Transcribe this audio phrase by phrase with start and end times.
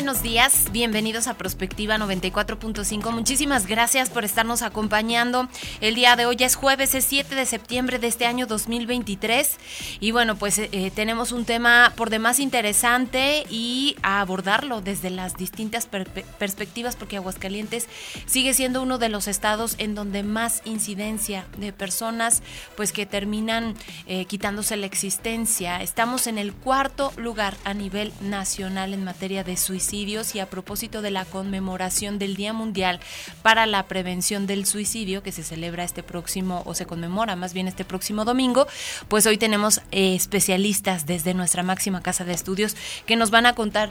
[0.00, 0.72] Buenos días.
[0.72, 3.12] Bienvenidos a Prospectiva 94.5.
[3.12, 5.46] Muchísimas gracias por estarnos acompañando.
[5.82, 9.58] El día de hoy es jueves, es 7 de septiembre de este año 2023.
[10.00, 15.36] Y bueno, pues eh, tenemos un tema por demás interesante y a abordarlo desde las
[15.36, 17.86] distintas perspectivas, porque Aguascalientes
[18.24, 22.42] sigue siendo uno de los estados en donde más incidencia de personas,
[22.74, 23.74] pues que terminan
[24.06, 25.82] eh, quitándose la existencia.
[25.82, 29.58] Estamos en el cuarto lugar a nivel nacional en materia de
[29.92, 33.00] y a propósito de la conmemoración del Día Mundial
[33.42, 37.66] para la Prevención del Suicidio que se celebra este próximo o se conmemora más bien
[37.66, 38.68] este próximo domingo,
[39.08, 43.54] pues hoy tenemos eh, especialistas desde nuestra máxima casa de estudios que nos van a
[43.54, 43.90] contar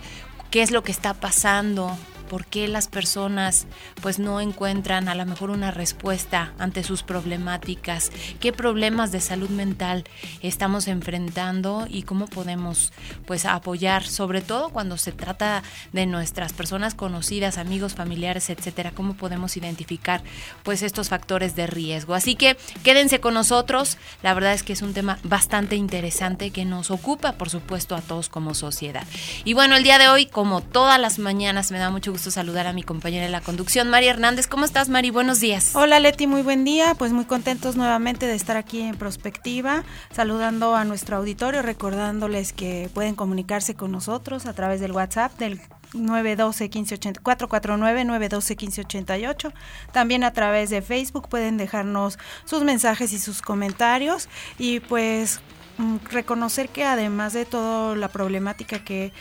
[0.51, 1.97] qué es lo que está pasando
[2.29, 3.67] por qué las personas
[4.01, 9.49] pues no encuentran a lo mejor una respuesta ante sus problemáticas, qué problemas de salud
[9.49, 10.05] mental
[10.41, 12.93] estamos enfrentando y cómo podemos
[13.25, 19.15] pues apoyar, sobre todo cuando se trata de nuestras personas conocidas, amigos, familiares, etcétera, cómo
[19.15, 20.21] podemos identificar
[20.63, 22.13] pues estos factores de riesgo.
[22.13, 26.63] Así que quédense con nosotros, la verdad es que es un tema bastante interesante que
[26.63, 29.05] nos ocupa, por supuesto, a todos como sociedad.
[29.43, 32.67] Y bueno, el día de hoy, como todas las mañanas, me da mucho gusto saludar
[32.67, 34.47] a mi compañera de la conducción, Mari Hernández.
[34.47, 35.09] ¿Cómo estás, Mari?
[35.09, 35.75] Buenos días.
[35.75, 36.95] Hola, Leti, muy buen día.
[36.95, 42.89] Pues muy contentos nuevamente de estar aquí en Prospectiva, saludando a nuestro auditorio, recordándoles que
[42.93, 45.61] pueden comunicarse con nosotros a través del WhatsApp del
[45.93, 49.53] 912 1580 449 912 1588
[49.91, 55.39] también a través de Facebook pueden dejarnos sus mensajes y sus comentarios y pues
[56.09, 59.13] reconocer que además de toda la problemática que,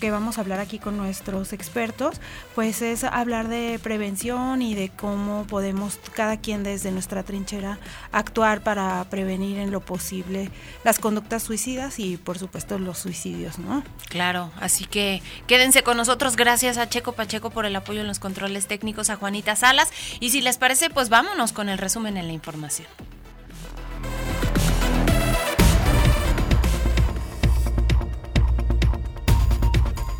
[0.00, 2.20] que, vamos a hablar aquí con nuestros expertos,
[2.54, 7.78] pues es hablar de prevención y de cómo podemos cada quien desde nuestra trinchera
[8.10, 10.50] actuar para prevenir en lo posible
[10.84, 13.84] las conductas suicidas y por supuesto los suicidios, ¿no?
[14.08, 18.18] Claro, así que quédense con nosotros, gracias a Checo Pacheco por el apoyo en los
[18.18, 22.26] controles técnicos, a Juanita Salas y si les parece, pues vámonos con el resumen en
[22.26, 22.88] la información.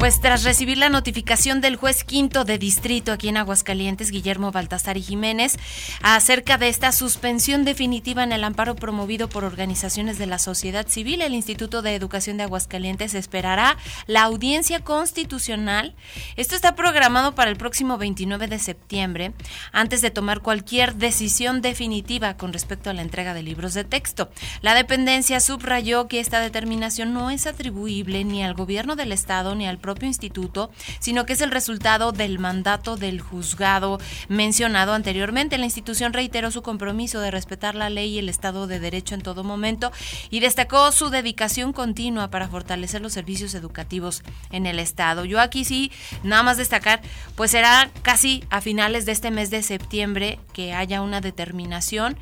[0.03, 4.97] Pues tras recibir la notificación del juez quinto de distrito aquí en Aguascalientes, Guillermo Baltasar
[4.97, 5.57] y Jiménez,
[6.03, 11.23] acerca de esta suspensión definitiva en el amparo promovido por organizaciones de la sociedad civil,
[11.23, 13.77] el Instituto de Educación de Aguascalientes esperará
[14.09, 15.95] la audiencia constitucional.
[16.35, 19.35] Esto está programado para el próximo 29 de septiembre,
[19.71, 24.33] antes de tomar cualquier decisión definitiva con respecto a la entrega de libros de texto.
[24.63, 29.69] La dependencia subrayó que esta determinación no es atribuible ni al gobierno del Estado ni
[29.69, 30.71] al propio instituto,
[31.01, 35.59] sino que es el resultado del mandato del juzgado mencionado anteriormente.
[35.59, 39.23] La institución reiteró su compromiso de respetar la ley y el Estado de Derecho en
[39.23, 39.93] todo momento
[40.31, 45.25] y destacó su dedicación continua para fortalecer los servicios educativos en el Estado.
[45.25, 45.91] Yo aquí sí,
[46.23, 47.03] nada más destacar,
[47.37, 52.17] pues será casi a finales de este mes de septiembre que haya una determinación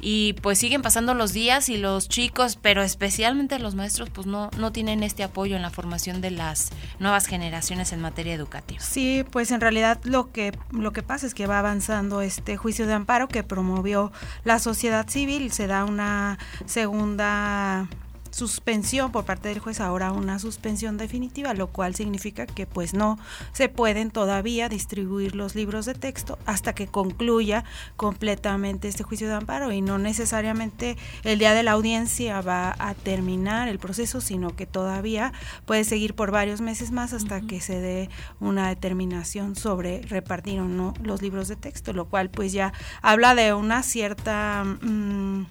[0.00, 4.50] y pues siguen pasando los días y los chicos, pero especialmente los maestros, pues no,
[4.58, 8.80] no tienen este apoyo en la formación de las nuevas generaciones en materia educativa.
[8.80, 12.86] Sí, pues en realidad lo que lo que pasa es que va avanzando este juicio
[12.86, 14.12] de amparo que promovió
[14.44, 17.88] la sociedad civil, se da una segunda
[18.36, 23.18] suspensión por parte del juez, ahora una suspensión definitiva, lo cual significa que pues no
[23.52, 27.64] se pueden todavía distribuir los libros de texto hasta que concluya
[27.96, 29.72] completamente este juicio de amparo.
[29.72, 34.66] Y no necesariamente el día de la audiencia va a terminar el proceso, sino que
[34.66, 35.32] todavía
[35.64, 40.68] puede seguir por varios meses más hasta que se dé una determinación sobre repartir o
[40.68, 45.46] no los libros de texto, lo cual pues ya habla de una cierta mm,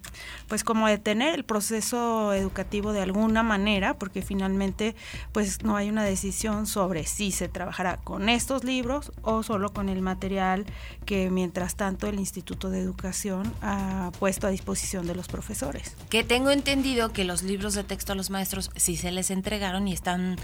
[0.47, 4.95] pues como detener el proceso educativo de alguna manera, porque finalmente
[5.31, 9.89] pues no hay una decisión sobre si se trabajará con estos libros o solo con
[9.89, 10.65] el material
[11.05, 15.95] que mientras tanto el Instituto de Educación ha puesto a disposición de los profesores.
[16.09, 19.87] Que tengo entendido que los libros de texto a los maestros sí se les entregaron
[19.87, 20.37] y están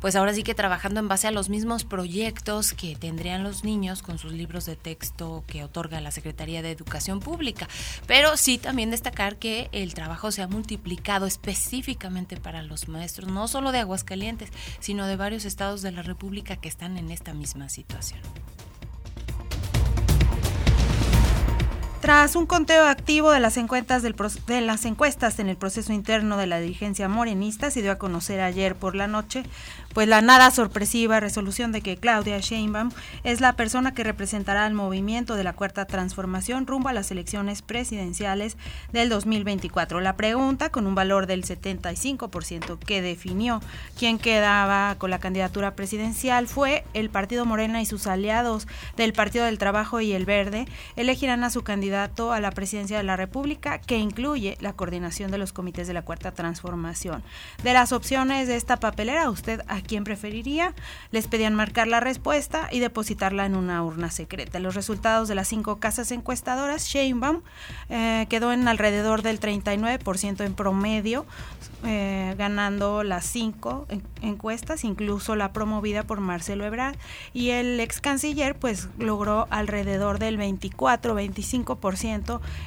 [0.00, 4.02] pues ahora sí que trabajando en base a los mismos proyectos que tendrían los niños
[4.02, 7.68] con sus libros de texto que otorga la Secretaría de Educación Pública.
[8.06, 13.48] Pero sí también destacar que el trabajo se ha multiplicado específicamente para los maestros, no
[13.48, 14.50] solo de Aguascalientes,
[14.80, 18.20] sino de varios estados de la República que están en esta misma situación.
[22.00, 24.14] Tras un conteo activo de las encuestas del
[24.46, 28.40] de las encuestas en el proceso interno de la dirigencia morenista, se dio a conocer
[28.40, 29.44] ayer por la noche
[29.94, 32.90] pues la nada sorpresiva resolución de que Claudia Sheinbaum
[33.24, 37.62] es la persona que representará al movimiento de la Cuarta Transformación rumbo a las elecciones
[37.62, 38.58] presidenciales
[38.92, 40.02] del 2024.
[40.02, 43.62] La pregunta, con un valor del 75% que definió
[43.98, 48.68] quién quedaba con la candidatura presidencial, fue el Partido Morena y sus aliados
[48.98, 50.66] del Partido del Trabajo y el Verde
[50.96, 55.38] elegirán a su candidato a la presidencia de la República, que incluye la coordinación de
[55.38, 57.22] los comités de la Cuarta Transformación.
[57.62, 60.74] De las opciones de esta papelera, usted aquí quién preferiría,
[61.12, 64.58] les pedían marcar la respuesta y depositarla en una urna secreta.
[64.58, 67.42] Los resultados de las cinco casas encuestadoras, Sheinbaum
[67.88, 71.24] eh, quedó en alrededor del 39% en promedio,
[71.84, 73.86] eh, ganando las cinco
[74.22, 76.96] encuestas, incluso la promovida por Marcelo Ebrard,
[77.32, 81.75] y el ex canciller pues logró alrededor del 24-25%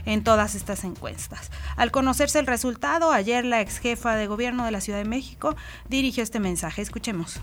[0.06, 1.52] en todas estas encuestas.
[1.76, 5.56] Al conocerse el resultado, ayer la ex jefa de gobierno de la Ciudad de México
[5.88, 6.82] dirigió este mensaje.
[6.82, 7.40] Escuchemos escuchemos.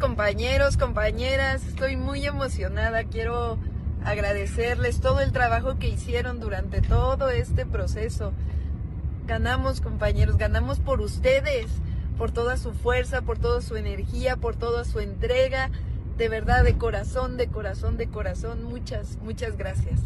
[0.00, 3.04] Compañeros, compañeras, estoy muy emocionada.
[3.04, 3.58] Quiero
[4.04, 8.32] agradecerles todo el trabajo que hicieron durante todo este proceso.
[9.26, 11.66] Ganamos, compañeros, ganamos por ustedes,
[12.18, 15.70] por toda su fuerza, por toda su energía, por toda su entrega.
[16.16, 18.64] De verdad, de corazón, de corazón, de corazón.
[18.64, 20.00] Muchas, muchas gracias.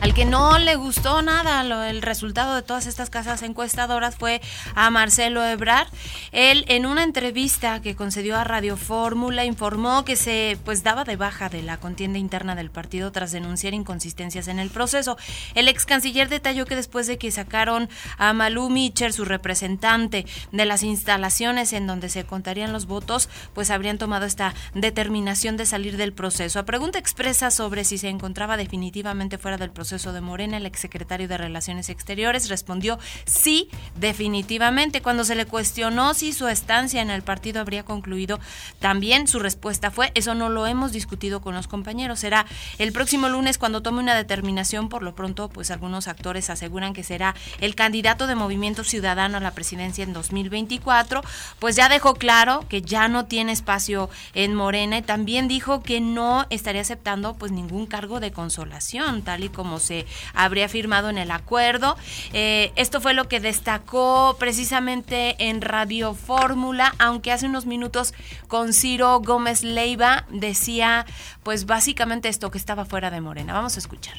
[0.00, 4.42] Al que no le gustó nada lo, el resultado de todas estas casas encuestadoras fue
[4.74, 5.88] a Marcelo Ebrard.
[6.32, 11.16] Él en una entrevista que concedió a Radio Fórmula informó que se pues daba de
[11.16, 15.16] baja de la contienda interna del partido tras denunciar inconsistencias en el proceso.
[15.54, 17.88] El ex canciller detalló que después de que sacaron
[18.18, 23.70] a Malú Mitcher, su representante de las instalaciones en donde se contarían los votos, pues
[23.70, 26.58] habrían tomado esta determinación de salir del proceso.
[26.58, 31.28] A pregunta expresa sobre si se encontraba definitivamente fuera del proceso de Morena, el exsecretario
[31.28, 35.00] de Relaciones Exteriores respondió sí, definitivamente.
[35.00, 38.40] Cuando se le cuestionó si su estancia en el partido habría concluido,
[38.80, 42.46] también su respuesta fue, eso no lo hemos discutido con los compañeros, será
[42.78, 47.04] el próximo lunes cuando tome una determinación, por lo pronto, pues algunos actores aseguran que
[47.04, 51.22] será el candidato de Movimiento Ciudadano a la presidencia en 2024,
[51.60, 56.00] pues ya dejó claro que ya no tiene espacio en Morena y también dijo que
[56.00, 61.18] no estaría aceptando pues ningún cargo de consolación, tal y como se habría firmado en
[61.18, 61.96] el acuerdo.
[62.32, 68.12] Eh, esto fue lo que destacó precisamente en Radio Fórmula, aunque hace unos minutos
[68.48, 71.04] con Ciro Gómez Leiva decía
[71.44, 73.52] pues básicamente esto que estaba fuera de Morena.
[73.52, 74.16] Vamos a escuchar.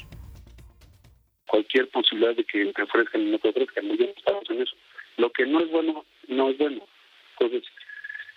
[1.47, 4.75] Cualquier posibilidad de que te ofrezcan no te ofrezcan, muy bien estamos en eso.
[5.17, 6.85] Lo que no es bueno, no es bueno.
[7.39, 7.63] Entonces,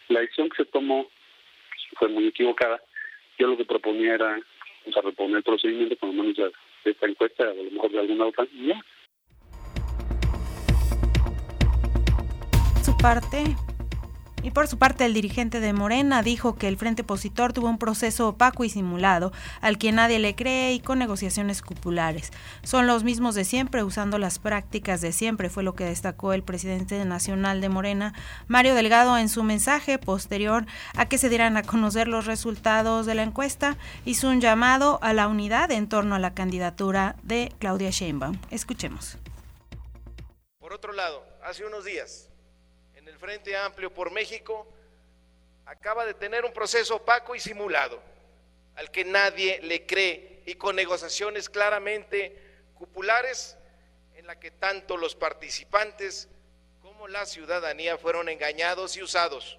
[0.08, 1.06] la decisión que se tomó
[1.98, 2.80] fue muy equivocada.
[3.38, 4.38] Yo lo que proponía era
[4.86, 6.16] o sea, reponer el procedimiento, con
[6.84, 8.80] de esta encuesta, a lo mejor de alguna otra, ya.
[12.82, 13.44] Su parte,
[14.42, 17.78] y por su parte, el dirigente de Morena dijo que el Frente Opositor tuvo un
[17.78, 22.30] proceso opaco y simulado, al que nadie le cree y con negociaciones cupulares.
[22.62, 26.42] Son los mismos de siempre, usando las prácticas de siempre, fue lo que destacó el
[26.42, 28.14] presidente nacional de Morena,
[28.48, 30.64] Mario Delgado, en su mensaje posterior
[30.96, 33.76] a que se dieran a conocer los resultados de la encuesta.
[34.04, 38.38] Hizo un llamado a la unidad en torno a la candidatura de Claudia Sheinbaum.
[38.50, 39.18] Escuchemos.
[40.58, 42.29] Por otro lado, hace unos días
[43.20, 44.66] Frente Amplio por México
[45.66, 48.02] acaba de tener un proceso opaco y simulado,
[48.76, 52.34] al que nadie le cree y con negociaciones claramente
[52.74, 53.58] cupulares
[54.14, 56.28] en la que tanto los participantes
[56.80, 59.58] como la ciudadanía fueron engañados y usados.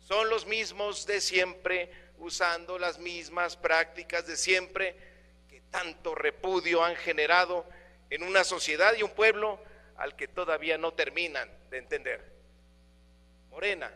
[0.00, 4.96] Son los mismos de siempre, usando las mismas prácticas de siempre
[5.48, 7.64] que tanto repudio han generado
[8.10, 9.60] en una sociedad y un pueblo
[9.96, 12.35] al que todavía no terminan de entender.
[13.56, 13.90] Morena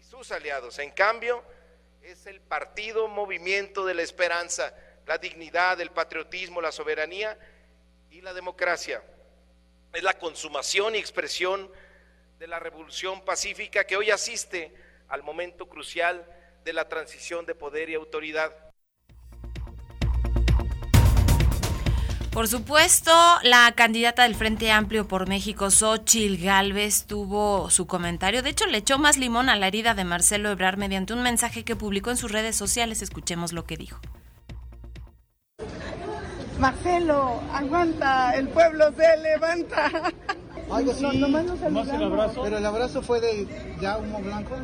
[0.00, 0.80] y sus aliados.
[0.80, 1.40] En cambio,
[2.02, 4.74] es el partido movimiento de la esperanza,
[5.06, 7.38] la dignidad, el patriotismo, la soberanía
[8.10, 9.00] y la democracia.
[9.92, 11.70] Es la consumación y expresión
[12.40, 14.74] de la revolución pacífica que hoy asiste
[15.06, 16.26] al momento crucial
[16.64, 18.65] de la transición de poder y autoridad.
[22.36, 23.10] Por supuesto,
[23.44, 28.42] la candidata del Frente Amplio por México, Xochil Gálvez, tuvo su comentario.
[28.42, 31.64] De hecho, le echó más limón a la herida de Marcelo Ebrard mediante un mensaje
[31.64, 33.00] que publicó en sus redes sociales.
[33.00, 34.00] Escuchemos lo que dijo.
[36.58, 39.90] Marcelo, aguanta, el pueblo se levanta.
[40.70, 42.42] Algo sí, no, nomás el abrazo.
[42.42, 43.48] Pero el abrazo fue de
[43.80, 44.56] ya humo blanco.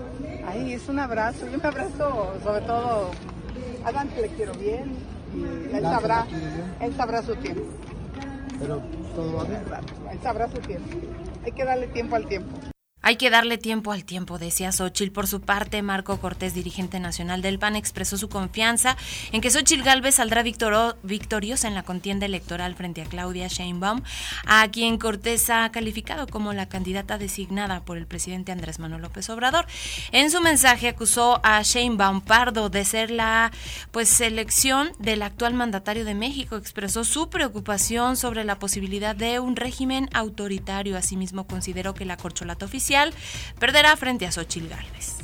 [0.47, 3.13] Ay, es un abrazo, y un abrazo sobre todo
[3.87, 4.95] a le quiero bien,
[5.35, 6.27] y él sabrá,
[6.81, 7.63] él sabrá su tiempo.
[8.59, 8.81] Pero
[9.15, 9.63] todo va bien.
[10.11, 10.89] Él sabrá su tiempo.
[11.45, 12.72] Hay que darle tiempo al tiempo.
[13.05, 15.11] Hay que darle tiempo al tiempo, decía Xochitl.
[15.11, 18.97] Por su parte, Marco Cortés, dirigente nacional del PAN, expresó su confianza
[19.33, 24.03] en que Xochitl Gálvez saldrá victoriosa en la contienda electoral frente a Claudia Sheinbaum,
[24.47, 29.29] a quien Cortés ha calificado como la candidata designada por el presidente Andrés Manuel López
[29.31, 29.67] Obrador.
[30.13, 33.51] En su mensaje acusó a Sheinbaum Pardo de ser la
[33.91, 36.57] pues selección del actual mandatario de México.
[36.57, 40.97] Expresó su preocupación sobre la posibilidad de un régimen autoritario.
[40.97, 42.92] Asimismo, consideró que la corcholata oficial
[43.59, 45.19] perderá frente a Xochitl Gálvez.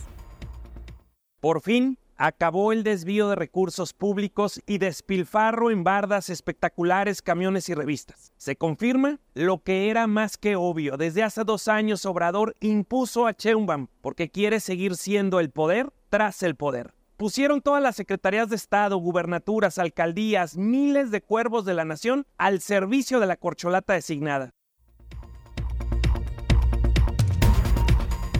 [1.40, 7.74] Por fin, acabó el desvío de recursos públicos y despilfarro en bardas espectaculares, camiones y
[7.74, 8.32] revistas.
[8.36, 10.96] Se confirma lo que era más que obvio.
[10.96, 16.42] Desde hace dos años Obrador impuso a Cheumban porque quiere seguir siendo el poder tras
[16.42, 16.92] el poder.
[17.16, 22.60] Pusieron todas las secretarías de Estado, gubernaturas, alcaldías, miles de cuervos de la nación al
[22.60, 24.50] servicio de la corcholata designada.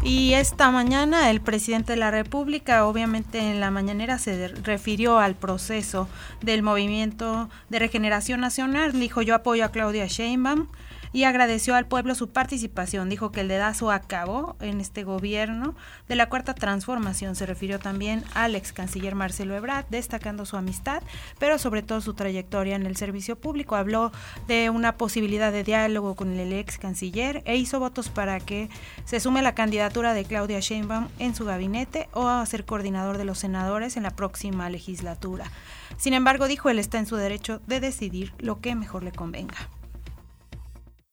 [0.08, 5.34] Y esta mañana el presidente de la República, obviamente en la mañanera, se refirió al
[5.34, 6.08] proceso
[6.40, 8.98] del movimiento de regeneración nacional.
[8.98, 10.68] Dijo, yo apoyo a Claudia Sheinbaum
[11.12, 13.08] y agradeció al pueblo su participación.
[13.08, 15.74] Dijo que el dedazo acabó en este gobierno
[16.08, 17.34] de la Cuarta Transformación.
[17.34, 21.02] Se refirió también al ex canciller Marcelo Ebrard, destacando su amistad,
[21.38, 23.76] pero sobre todo su trayectoria en el servicio público.
[23.76, 24.12] Habló
[24.46, 28.68] de una posibilidad de diálogo con el ex canciller e hizo votos para que
[29.04, 33.24] se sume la candidatura de Claudia Sheinbaum en su gabinete o a ser coordinador de
[33.24, 35.50] los senadores en la próxima legislatura.
[35.96, 39.56] Sin embargo, dijo él está en su derecho de decidir lo que mejor le convenga.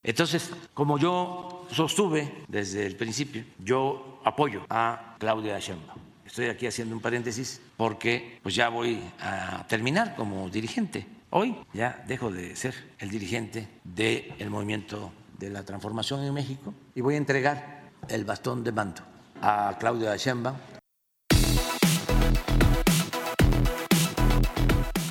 [0.06, 5.98] Entonces, como yo sostuve desde el principio, yo apoyo a Claudia Sheinbaum.
[6.24, 11.04] Estoy aquí haciendo un paréntesis porque pues ya voy a terminar como dirigente.
[11.30, 15.10] Hoy ya dejo de ser el dirigente del movimiento
[15.40, 19.02] de la transformación en México y voy a entregar el bastón de mando
[19.42, 20.56] a Claudia Sheinbaum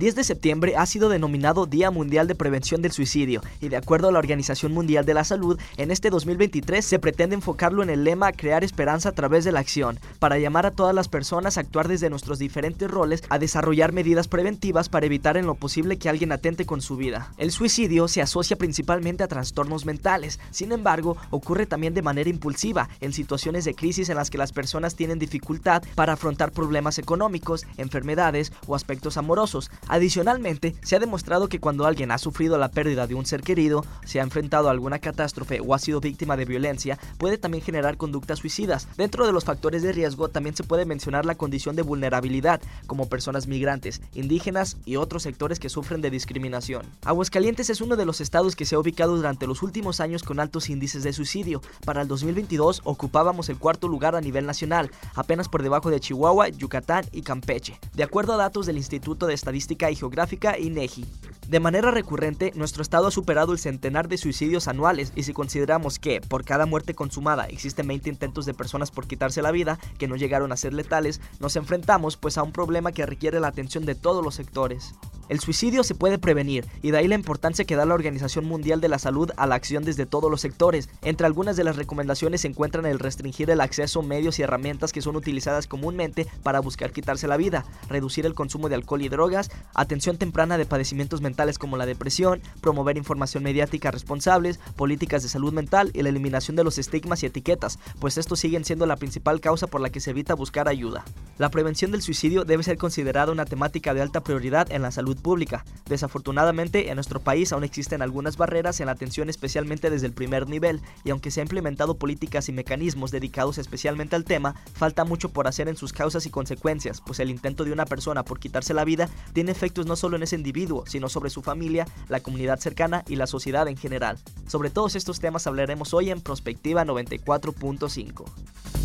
[0.00, 4.08] 10 de septiembre ha sido denominado Día Mundial de Prevención del Suicidio y de acuerdo
[4.08, 8.02] a la Organización Mundial de la Salud, en este 2023 se pretende enfocarlo en el
[8.02, 11.60] lema Crear esperanza a través de la acción, para llamar a todas las personas a
[11.60, 16.08] actuar desde nuestros diferentes roles a desarrollar medidas preventivas para evitar en lo posible que
[16.08, 17.34] alguien atente con su vida.
[17.36, 22.88] El suicidio se asocia principalmente a trastornos mentales, sin embargo, ocurre también de manera impulsiva,
[23.02, 27.66] en situaciones de crisis en las que las personas tienen dificultad para afrontar problemas económicos,
[27.76, 33.08] enfermedades o aspectos amorosos, Adicionalmente, se ha demostrado que cuando alguien ha sufrido la pérdida
[33.08, 36.44] de un ser querido, se ha enfrentado a alguna catástrofe o ha sido víctima de
[36.44, 38.86] violencia, puede también generar conductas suicidas.
[38.96, 43.08] Dentro de los factores de riesgo también se puede mencionar la condición de vulnerabilidad, como
[43.08, 46.86] personas migrantes, indígenas y otros sectores que sufren de discriminación.
[47.04, 50.38] Aguascalientes es uno de los estados que se ha ubicado durante los últimos años con
[50.38, 51.62] altos índices de suicidio.
[51.84, 56.48] Para el 2022 ocupábamos el cuarto lugar a nivel nacional, apenas por debajo de Chihuahua,
[56.50, 57.80] Yucatán y Campeche.
[57.92, 61.06] De acuerdo a datos del Instituto de Estadística y Geográfica INEGI.
[61.48, 65.98] De manera recurrente, nuestro estado ha superado el centenar de suicidios anuales y si consideramos
[65.98, 70.06] que por cada muerte consumada existen 20 intentos de personas por quitarse la vida que
[70.08, 73.84] no llegaron a ser letales, nos enfrentamos pues a un problema que requiere la atención
[73.84, 74.94] de todos los sectores.
[75.30, 78.80] El suicidio se puede prevenir y de ahí la importancia que da la Organización Mundial
[78.80, 80.88] de la Salud a la acción desde todos los sectores.
[81.02, 84.92] Entre algunas de las recomendaciones se encuentran el restringir el acceso a medios y herramientas
[84.92, 89.08] que son utilizadas comúnmente para buscar quitarse la vida, reducir el consumo de alcohol y
[89.08, 95.28] drogas, atención temprana de padecimientos mentales como la depresión, promover información mediática responsables, políticas de
[95.28, 98.96] salud mental y la eliminación de los estigmas y etiquetas, pues estos siguen siendo la
[98.96, 101.04] principal causa por la que se evita buscar ayuda.
[101.38, 105.19] La prevención del suicidio debe ser considerada una temática de alta prioridad en la salud
[105.20, 105.64] pública.
[105.86, 110.48] Desafortunadamente, en nuestro país aún existen algunas barreras en la atención especialmente desde el primer
[110.48, 115.30] nivel, y aunque se han implementado políticas y mecanismos dedicados especialmente al tema, falta mucho
[115.30, 118.74] por hacer en sus causas y consecuencias, pues el intento de una persona por quitarse
[118.74, 122.58] la vida tiene efectos no solo en ese individuo, sino sobre su familia, la comunidad
[122.58, 124.18] cercana y la sociedad en general.
[124.46, 128.79] Sobre todos estos temas hablaremos hoy en Prospectiva 94.5.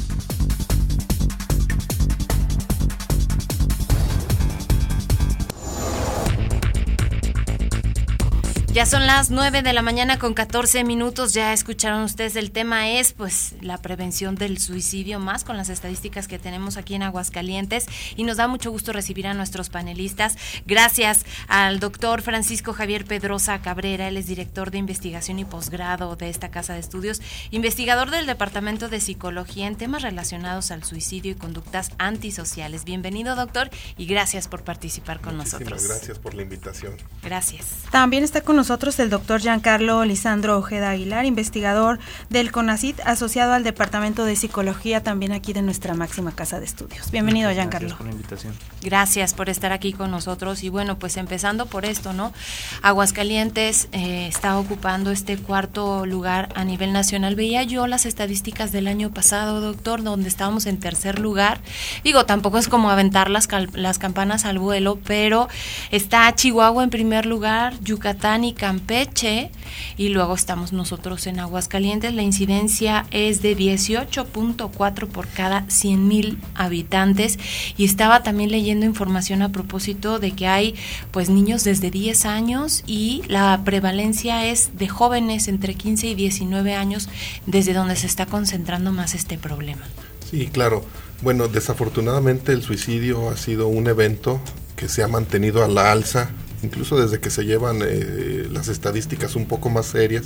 [8.75, 11.33] Ya son las 9 de la mañana con 14 minutos.
[11.33, 12.35] Ya escucharon ustedes.
[12.35, 16.93] El tema es pues la prevención del suicidio más con las estadísticas que tenemos aquí
[16.93, 17.85] en Aguascalientes.
[18.17, 20.35] Y nos da mucho gusto recibir a nuestros panelistas.
[20.65, 24.09] Gracias al doctor Francisco Javier Pedrosa Cabrera.
[24.09, 27.21] Él es director de investigación y posgrado de esta casa de estudios.
[27.51, 32.83] Investigador del Departamento de Psicología en temas relacionados al suicidio y conductas antisociales.
[32.83, 35.87] Bienvenido, doctor, y gracias por participar con nosotros.
[35.87, 36.97] Gracias por la invitación.
[37.23, 37.67] Gracias.
[37.89, 41.99] También está con nosotros nosotros el doctor Giancarlo Lisandro Ojeda Aguilar, investigador
[42.31, 47.11] del CONACIT, asociado al Departamento de Psicología, también aquí de nuestra máxima casa de estudios.
[47.11, 47.89] Bienvenido, Giancarlo.
[47.89, 48.53] Gracias por la invitación.
[48.81, 50.63] Gracias por estar aquí con nosotros.
[50.63, 52.33] Y bueno, pues empezando por esto, ¿no?
[52.81, 57.35] Aguascalientes eh, está ocupando este cuarto lugar a nivel nacional.
[57.35, 61.59] Veía yo las estadísticas del año pasado, doctor, donde estábamos en tercer lugar.
[62.03, 65.49] Digo, tampoco es como aventar las, las campanas al vuelo, pero
[65.91, 69.51] está Chihuahua en primer lugar, Yucatán y Campeche
[69.97, 72.13] y luego estamos nosotros en Aguascalientes.
[72.13, 77.37] La incidencia es de 18.4 por cada 100 mil habitantes
[77.77, 80.75] y estaba también leyendo información a propósito de que hay
[81.11, 86.73] pues niños desde 10 años y la prevalencia es de jóvenes entre 15 y 19
[86.73, 87.09] años
[87.45, 89.83] desde donde se está concentrando más este problema.
[90.29, 90.83] Sí, claro.
[91.21, 94.41] Bueno, desafortunadamente el suicidio ha sido un evento
[94.75, 96.29] que se ha mantenido a la alza
[96.63, 100.25] incluso desde que se llevan eh, las estadísticas un poco más serias,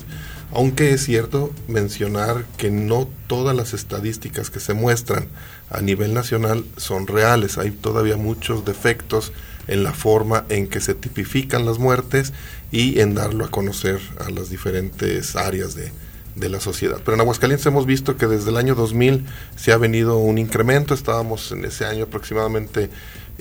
[0.52, 5.28] aunque es cierto mencionar que no todas las estadísticas que se muestran
[5.70, 9.32] a nivel nacional son reales, hay todavía muchos defectos
[9.68, 12.34] en la forma en que se tipifican las muertes
[12.72, 15.92] y en darlo a conocer a las diferentes áreas de,
[16.36, 17.02] de la sociedad.
[17.04, 20.94] Pero en Aguascalientes hemos visto que desde el año 2000 se ha venido un incremento,
[20.94, 22.90] estábamos en ese año aproximadamente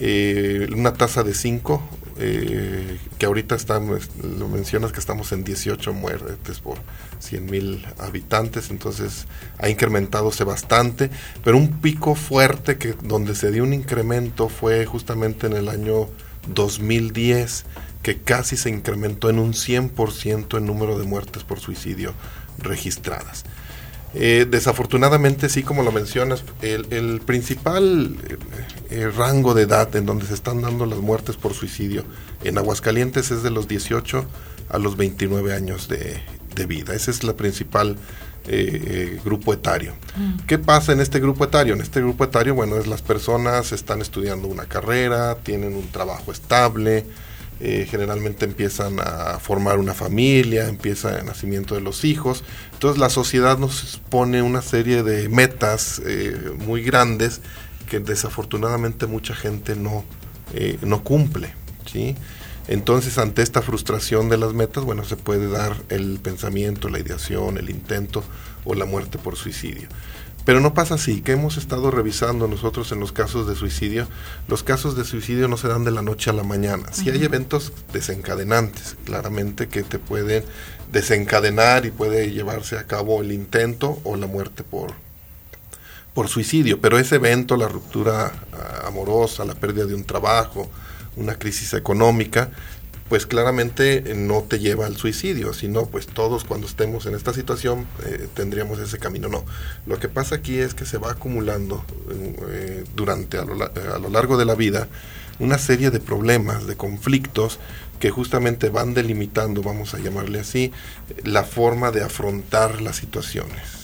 [0.00, 1.83] eh, una tasa de 5,
[2.21, 6.78] eh, que ahorita estamos, lo mencionas que estamos en 18 muertes por
[7.18, 9.27] 100 mil habitantes, entonces
[9.59, 11.11] ha incrementadose bastante,
[11.42, 16.09] pero un pico fuerte que donde se dio un incremento fue justamente en el año
[16.55, 17.64] 2010,
[18.03, 22.14] que casi se incrementó en un 100% el número de muertes por suicidio
[22.59, 23.44] registradas.
[24.14, 28.37] Eh, desafortunadamente, sí, como lo mencionas, el, principal eh,
[28.90, 32.05] eh, rango de edad en donde se están dando las muertes por suicidio
[32.42, 34.25] en Aguascalientes es de los 18
[34.71, 36.21] a los 29 años de,
[36.66, 36.92] vida.
[36.92, 37.97] Ese es el principal
[39.25, 39.92] grupo etario.
[40.16, 40.47] Mm.
[40.49, 41.75] ¿Qué pasa en este grupo etario?
[41.75, 46.33] En este grupo etario, bueno, es las personas están estudiando una carrera, tienen un trabajo
[46.33, 47.07] estable,
[47.61, 52.44] eh, generalmente empiezan a formar una familia, empieza el nacimiento de los hijos.
[52.73, 57.40] Entonces la sociedad nos pone una serie de metas eh, muy grandes
[57.88, 60.05] que desafortunadamente mucha gente no,
[60.55, 61.53] eh, no cumple.
[61.90, 62.14] ¿sí?
[62.68, 67.59] Entonces ante esta frustración de las metas, bueno, se puede dar el pensamiento, la ideación,
[67.59, 68.23] el intento
[68.64, 69.88] o la muerte por suicidio.
[70.44, 74.09] Pero no pasa así, que hemos estado revisando nosotros en los casos de suicidio.
[74.48, 76.92] Los casos de suicidio no se dan de la noche a la mañana.
[76.92, 80.44] Si hay eventos desencadenantes, claramente que te pueden
[80.90, 84.94] desencadenar y puede llevarse a cabo el intento o la muerte por,
[86.14, 86.81] por suicidio.
[86.81, 90.70] Pero ese evento, la ruptura ah, amorosa, la pérdida de un trabajo,
[91.16, 92.51] una crisis económica,
[93.09, 97.33] pues claramente eh, no te lleva al suicidio, sino pues todos cuando estemos en esta
[97.33, 99.29] situación eh, tendríamos ese camino.
[99.29, 99.44] No,
[99.87, 101.85] lo que pasa aquí es que se va acumulando
[102.51, 104.88] eh, durante a lo, a lo, largo de la vida
[105.38, 107.59] una serie de problemas, de conflictos
[108.01, 110.73] que justamente van delimitando, vamos a llamarle así,
[111.25, 113.79] la forma de afrontar las situaciones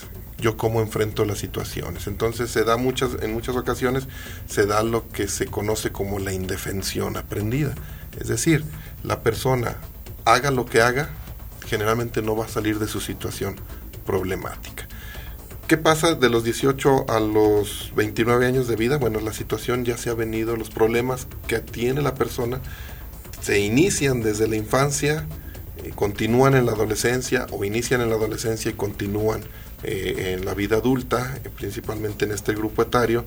[0.45, 2.07] yo cómo enfrento las situaciones.
[2.07, 4.07] Entonces se da muchas, en muchas ocasiones
[4.47, 7.75] se da lo que se conoce como la indefensión aprendida.
[8.21, 8.65] Es decir,
[9.03, 9.77] la persona
[10.25, 11.11] haga lo que haga,
[11.67, 13.57] generalmente no va a salir de su situación
[14.07, 14.89] problemática.
[15.67, 18.99] ¿Qué pasa de los 18 a los 29 años de vida?
[18.99, 22.61] Bueno, la situación ya se ha venido, los problemas que tiene la persona
[23.41, 25.27] se inician desde la infancia,
[25.79, 29.43] eh, continúan en la adolescencia o inician en la adolescencia y continúan
[29.83, 33.25] eh, en la vida adulta, eh, principalmente en este grupo etario,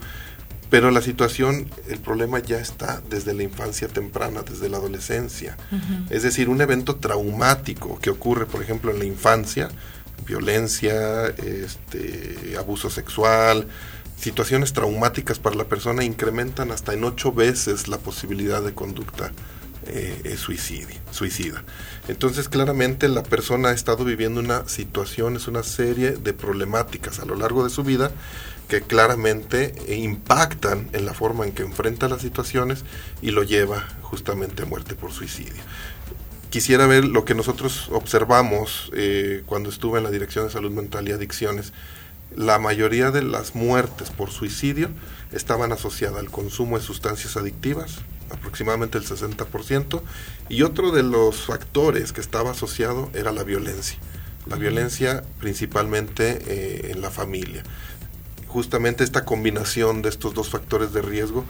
[0.69, 5.57] pero la situación, el problema ya está desde la infancia temprana, desde la adolescencia.
[6.09, 9.69] Es decir, un evento traumático que ocurre, por ejemplo, en la infancia,
[10.25, 13.67] violencia, este, abuso sexual,
[14.19, 19.31] situaciones traumáticas para la persona incrementan hasta en ocho veces la posibilidad de conducta
[19.85, 21.63] eh, suicida.
[22.09, 27.25] Entonces, claramente la persona ha estado viviendo una situación, es una serie de problemáticas a
[27.25, 28.11] lo largo de su vida
[28.67, 32.83] que claramente impactan en la forma en que enfrenta las situaciones
[33.21, 35.61] y lo lleva justamente a muerte por suicidio.
[36.49, 41.07] quisiera ver lo que nosotros observamos eh, cuando estuve en la Dirección de Salud Mental
[41.07, 41.73] y Adicciones.
[42.35, 44.89] La mayoría de las muertes por suicidio
[45.31, 47.99] estaban asociadas al consumo de sustancias adictivas,
[48.29, 50.01] aproximadamente el 60%,
[50.49, 53.97] y otro de los factores que estaba asociado era la violencia.
[54.45, 57.63] La violencia principalmente eh, en la familia.
[58.47, 61.43] Justamente esta combinación de estos dos factores de riesgo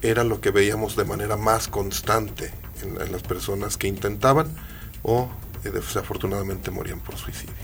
[0.00, 4.48] era lo que veíamos de manera más constante en, las personas que intentaban
[5.02, 5.30] o
[5.64, 7.54] eh, desafortunadamente morían por suicidio.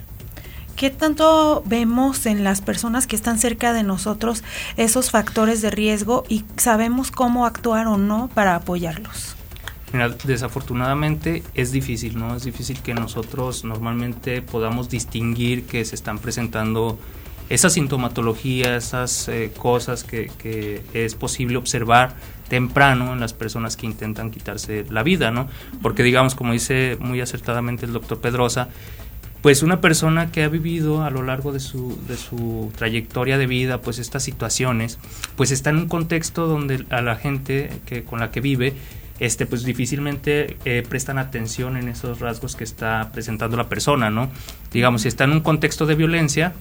[0.76, 4.44] ¿Qué tanto vemos en las personas que están cerca de nosotros
[4.76, 9.34] esos factores de riesgo y sabemos cómo actuar o no para apoyarlos?
[9.92, 12.36] Mira, desafortunadamente es difícil, ¿no?
[12.36, 16.98] Es difícil que nosotros normalmente podamos distinguir que se están presentando
[17.48, 22.14] esa sintomatología, esas eh, cosas que, es posible observar
[22.48, 25.48] temprano en las personas que intentan quitarse la vida, ¿no?
[25.82, 28.68] Porque digamos, como dice muy acertadamente el doctor Pedrosa,
[29.42, 33.46] pues una persona que ha vivido a lo largo de su, de su trayectoria de
[33.46, 34.98] vida, pues estas situaciones,
[35.36, 38.74] pues está en un contexto donde a la gente que, con la que vive,
[39.20, 44.30] este, pues difícilmente eh, prestan atención en esos rasgos que está presentando la persona, ¿no?
[44.72, 46.52] Digamos, si está en un contexto de violencia,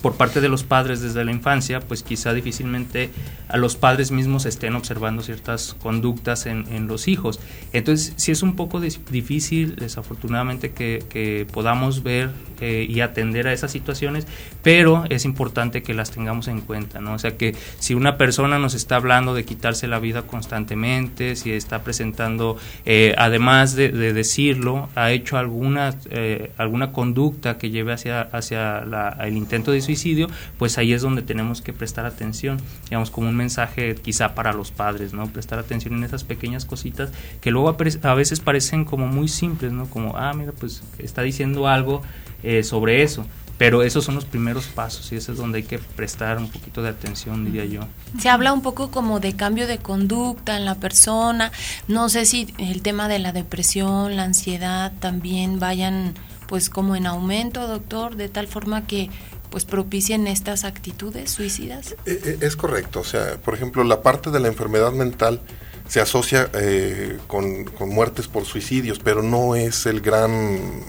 [0.00, 3.10] por parte de los padres desde la infancia, pues quizá difícilmente
[3.48, 7.38] a los padres mismos estén observando ciertas conductas en, en los hijos.
[7.72, 13.52] Entonces, sí es un poco difícil, desafortunadamente, que, que podamos ver eh, y atender a
[13.52, 14.26] esas situaciones,
[14.62, 17.14] pero es importante que las tengamos en cuenta, ¿no?
[17.14, 21.52] O sea, que si una persona nos está hablando de quitarse la vida constantemente, si
[21.52, 27.92] está presentando, eh, además de, de, decirlo, ha hecho alguna, eh, alguna conducta que lleve
[27.92, 32.60] hacia, hacia la, el intento de suicidio, pues ahí es donde tenemos que prestar atención,
[32.84, 35.26] digamos, como un mensaje quizá para los padres, ¿no?
[35.26, 39.86] Prestar atención en esas pequeñas cositas que luego a veces parecen como muy simples, ¿no?
[39.86, 42.02] Como, ah, mira, pues está diciendo algo
[42.42, 43.26] eh, sobre eso.
[43.58, 46.82] Pero esos son los primeros pasos y eso es donde hay que prestar un poquito
[46.82, 47.82] de atención, diría yo.
[48.18, 51.52] Se habla un poco como de cambio de conducta en la persona.
[51.86, 56.14] No sé si el tema de la depresión, la ansiedad también vayan
[56.48, 59.10] pues como en aumento, doctor, de tal forma que
[59.52, 61.94] pues propicien estas actitudes suicidas?
[62.06, 65.40] Eh, eh, es correcto, o sea, por ejemplo, la parte de la enfermedad mental
[65.86, 70.80] se asocia eh, con, muertes por suicidios, pero no es el gran,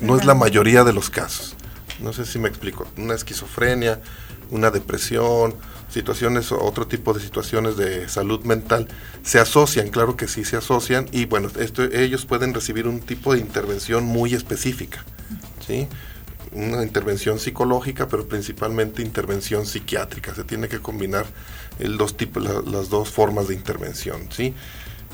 [0.00, 1.54] no es la mayoría de los casos.
[2.00, 2.86] No sé si me explico.
[2.96, 4.00] Una esquizofrenia,
[4.50, 5.54] una depresión,
[5.90, 8.88] situaciones, otro tipo de situaciones de salud mental,
[9.22, 13.34] se asocian, claro que sí se asocian, y bueno, esto, ellos pueden recibir un tipo
[13.34, 15.04] de intervención muy específica,
[15.66, 15.88] ¿sí?
[16.52, 20.34] Una intervención psicológica, pero principalmente intervención psiquiátrica.
[20.34, 21.26] Se tiene que combinar
[21.78, 24.28] el dos tipos, las dos formas de intervención.
[24.30, 24.54] ¿sí?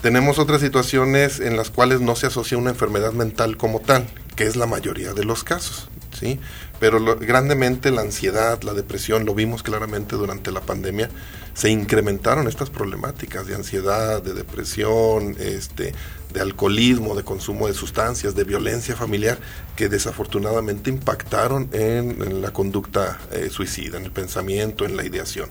[0.02, 4.44] Tenemos otras situaciones en las cuales no se asocia una enfermedad mental como tal, que
[4.44, 5.88] es la mayoría de los casos.
[6.20, 6.38] ¿Sí?
[6.78, 11.08] Pero grandemente la ansiedad, la depresión, lo vimos claramente durante la pandemia,
[11.54, 15.94] se incrementaron estas problemáticas de ansiedad, de depresión, este,
[16.32, 19.38] de alcoholismo, de consumo de sustancias, de violencia familiar,
[19.76, 25.50] que desafortunadamente impactaron en, la conducta eh, suicida, en el pensamiento, en la ideación.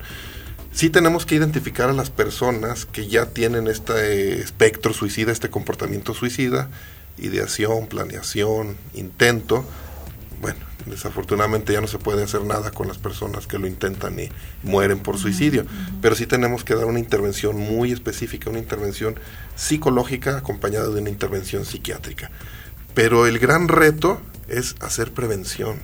[0.72, 6.14] Sí tenemos que identificar a las personas que ya tienen este espectro suicida, este comportamiento
[6.14, 6.70] suicida,
[7.18, 9.66] ideación, planeación, intento.
[10.42, 14.30] Bueno, Desafortunadamente ya no se puede hacer nada con las personas que lo intentan y
[14.64, 15.66] mueren por suicidio,
[16.02, 19.16] pero sí tenemos que dar una intervención muy específica, una intervención
[19.56, 22.32] psicológica acompañada de una intervención psiquiátrica.
[22.94, 25.78] Pero el gran reto es hacer prevención,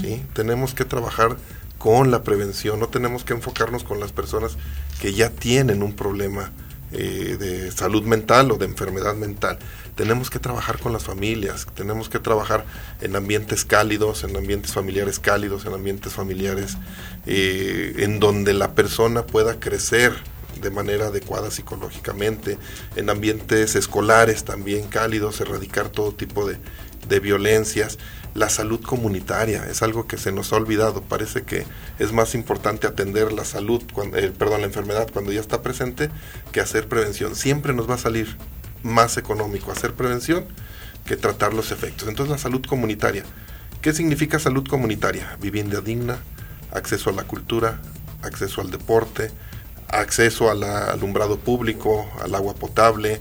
[0.00, 0.22] ¿sí?
[0.34, 1.36] Tenemos que trabajar
[1.78, 4.56] con la prevención, no tenemos que enfocarnos con las personas
[5.00, 6.52] que ya tienen un problema
[6.92, 9.58] eh, de salud mental o de enfermedad mental.
[9.94, 12.64] Tenemos que trabajar con las familias, tenemos que trabajar
[13.00, 16.76] en ambientes cálidos, en ambientes familiares cálidos, en ambientes familiares
[17.26, 20.14] eh, en donde la persona pueda crecer
[20.64, 22.58] de manera adecuada psicológicamente,
[22.96, 26.58] en ambientes escolares también cálidos, erradicar todo tipo de,
[27.20, 27.98] violencias.
[28.34, 31.02] La salud comunitaria es algo que se nos ha olvidado.
[31.02, 31.64] Parece que
[32.00, 36.10] es más importante atender la salud, cuando, eh, perdón, la enfermedad cuando ya está presente
[36.50, 37.36] que hacer prevención.
[37.36, 38.36] Siempre nos va a salir
[38.82, 40.46] más económico hacer prevención
[41.06, 42.08] que tratar los efectos.
[42.08, 43.22] Entonces la salud comunitaria.
[43.82, 45.36] ¿Qué significa salud comunitaria?
[45.40, 46.18] Vivienda digna,
[46.72, 47.80] acceso a la cultura,
[48.22, 49.30] acceso al deporte,
[50.00, 53.20] acceso al alumbrado público, al agua potable,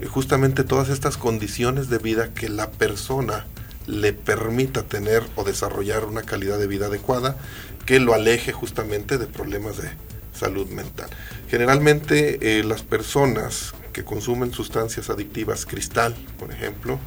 [0.00, 3.46] eh, justamente todas estas condiciones de vida que la persona
[3.86, 7.36] le permita tener o desarrollar una calidad de vida adecuada
[7.84, 9.90] que lo aleje justamente de problemas de
[10.32, 11.08] salud mental.
[11.48, 16.98] Generalmente eh, las personas que consumen sustancias adictivas, cristal, por ejemplo,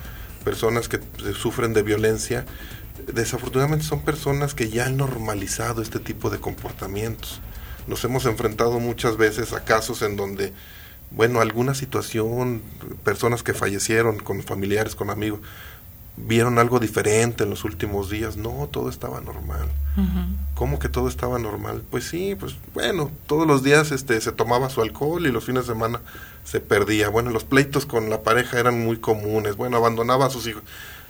[0.46, 1.00] personas que
[1.34, 2.46] sufren de violencia,
[3.06, 7.42] desafortunadamente son personas que ya han normalizado este tipo de comportamientos.
[7.88, 10.54] Nos hemos enfrentado muchas veces a casos en donde,
[11.12, 12.62] bueno, alguna situación,
[13.04, 15.40] personas que fallecieron con familiares, con amigos,
[16.18, 18.38] vieron algo diferente en los últimos días.
[18.38, 19.68] No, todo estaba normal.
[20.56, 21.84] ¿Cómo que todo estaba normal?
[21.90, 25.64] Pues sí, pues bueno, todos los días este, se tomaba su alcohol y los fines
[25.64, 26.02] de semana
[26.44, 27.10] se perdía.
[27.10, 29.56] Bueno, los pleitos con la pareja eran muy comunes.
[29.56, 30.64] Bueno, abandonaba a sus hijos.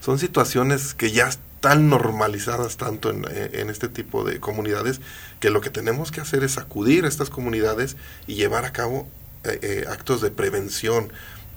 [0.08, 5.02] Son situaciones que ya están normalizadas tanto en, eh, en este tipo de comunidades
[5.42, 9.06] que lo que tenemos que hacer es acudir a estas comunidades y llevar a cabo
[9.44, 11.12] eh, eh, actos de prevención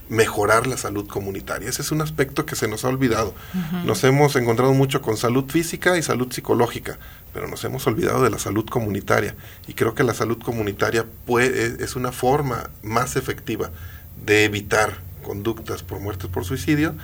[0.08, 1.68] mejorar la salud comunitaria.
[1.68, 3.36] Ese es un aspecto que se nos ha olvidado.
[3.84, 6.98] Nos hemos encontrado mucho con salud física y salud psicológica,
[7.32, 9.36] pero nos hemos olvidado de la salud comunitaria.
[9.68, 13.70] Y creo que la salud comunitaria puede, es una forma más efectiva
[14.26, 16.96] de evitar conductas por muertes por suicidio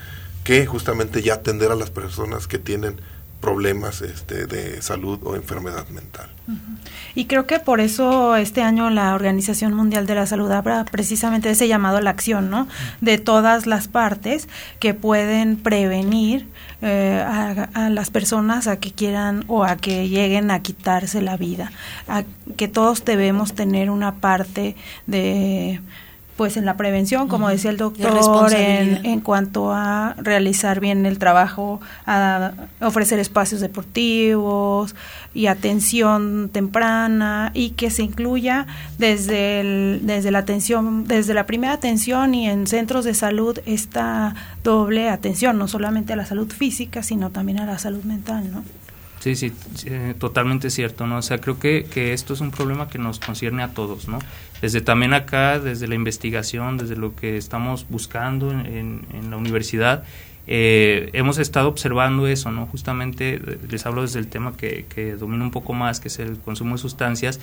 [0.46, 3.00] que justamente ya atender a las personas que tienen
[3.40, 6.28] problemas este, de salud o enfermedad mental.
[7.16, 11.50] Y creo que por eso este año la Organización Mundial de la Salud habla precisamente
[11.50, 12.68] ese llamado a la acción, ¿no?
[13.00, 16.46] De todas las partes que pueden prevenir
[16.80, 21.72] eh, a, las personas a que quieran o a que lleguen a quitarse la vida,
[22.06, 22.22] a
[22.56, 24.76] que todos debemos tener una parte
[25.08, 25.80] de
[26.36, 31.18] pues en la prevención, como decía el doctor, en, en, cuanto a realizar bien el
[31.18, 34.94] trabajo, a ofrecer espacios deportivos
[35.32, 38.66] y atención temprana y que se incluya
[38.98, 44.34] desde el, desde la atención, desde la primera atención y en centros de salud esta
[44.62, 48.62] doble atención, no solamente a la salud física, sino también a la salud mental, ¿no?
[49.20, 49.52] Sí, sí,
[49.86, 51.18] eh, totalmente cierto, ¿no?
[51.18, 54.18] O sea, creo que, que esto es un problema que nos concierne a todos, ¿no?
[54.60, 60.04] Desde también acá, desde la investigación, desde lo que estamos buscando en, en, la universidad,
[60.46, 62.66] eh, hemos estado observando eso, ¿no?
[62.66, 66.18] Justamente eh, les hablo desde el tema que, que domina un poco más, que es
[66.20, 67.40] el consumo de sustancias,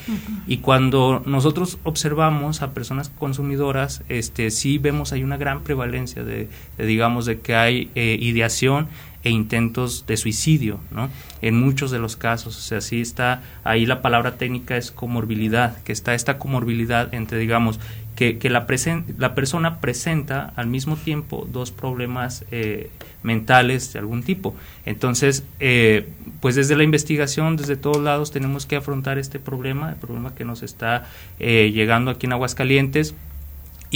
[0.47, 6.47] y cuando nosotros observamos a personas consumidoras, este, sí vemos hay una gran prevalencia de,
[6.77, 8.87] digamos, de que hay ideación
[9.23, 11.09] e intentos de suicidio, ¿no?
[11.41, 15.81] En muchos de los casos, o sea, sí está, ahí la palabra técnica es comorbilidad,
[15.83, 17.79] que está esta comorbilidad entre, digamos,
[18.15, 18.67] que, la,
[19.17, 22.89] la persona presenta al mismo tiempo dos problemas eh,
[23.23, 24.55] mentales de algún tipo.
[24.85, 26.09] Entonces, eh,
[26.39, 30.45] pues desde la investigación, desde todos lados, tenemos que afrontar este problema, el problema que
[30.45, 31.09] nos está
[31.39, 33.15] eh, llegando aquí en Aguascalientes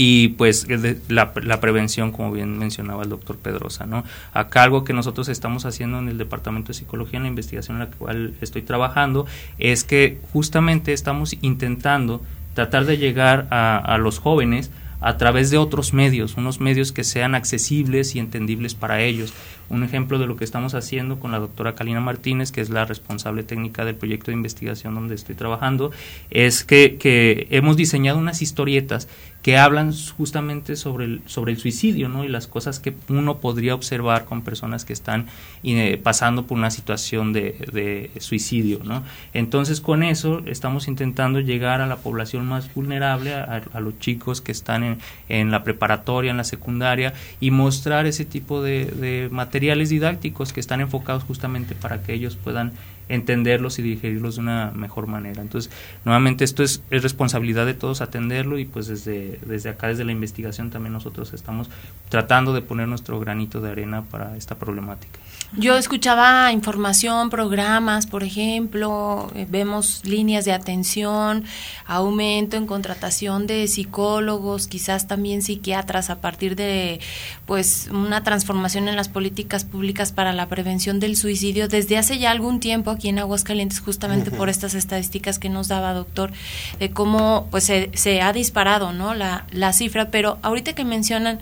[0.00, 0.68] y pues
[1.08, 4.04] la, la, prevención, como bien mencionaba el doctor Pedrosa, ¿no?
[4.32, 7.80] Acá algo que nosotros estamos haciendo en el Departamento de Psicología, en la investigación en
[7.80, 9.26] la cual estoy trabajando,
[9.58, 12.22] es que justamente estamos intentando
[12.54, 17.34] tratar de llegar a, los jóvenes a través de otros medios, unos medios que sean
[17.34, 19.34] accesibles y entendibles para ellos.
[19.68, 22.84] Un ejemplo de lo que estamos haciendo con la doctora Kalina Martínez, que es la
[22.84, 25.92] responsable técnica del proyecto de investigación donde estoy trabajando,
[26.30, 29.08] es que hemos diseñado unas historietas
[29.42, 32.24] que hablan justamente sobre el, sobre el suicidio ¿no?
[32.24, 35.26] y las cosas que uno podría observar con personas que están
[35.62, 38.80] eh, pasando por una situación de, de, suicidio.
[38.82, 39.04] ¿no?
[39.32, 44.52] Entonces con eso estamos intentando llegar a la población más vulnerable, a, los chicos que
[44.52, 44.98] están en,
[45.28, 50.80] en, la preparatoria, en la secundaria y mostrar ese tipo de materiales didácticos que están
[50.80, 52.72] enfocados justamente para que ellos puedan
[53.08, 55.42] entenderlos y digerirlos de una mejor manera.
[55.42, 55.72] Entonces,
[56.04, 60.12] nuevamente esto es, es, responsabilidad de todos atenderlo y pues desde, desde acá, desde la
[60.12, 61.70] investigación también nosotros estamos
[62.08, 65.18] tratando de poner nuestro granito de arena para esta problemática.
[65.56, 71.44] Yo escuchaba información, programas, por ejemplo, eh, vemos líneas de atención,
[71.86, 77.00] aumento en contratación de psicólogos, quizás también psiquiatras a partir de
[77.46, 82.30] pues una transformación en las políticas públicas para la prevención del suicidio desde hace ya
[82.30, 84.36] algún tiempo aquí en Aguascalientes justamente uh -huh.
[84.36, 86.32] por estas estadísticas que nos daba doctor
[86.80, 89.14] de cómo pues se, se ha disparado, ¿no?
[89.14, 91.38] la la cifra, pero ahorita que mencionan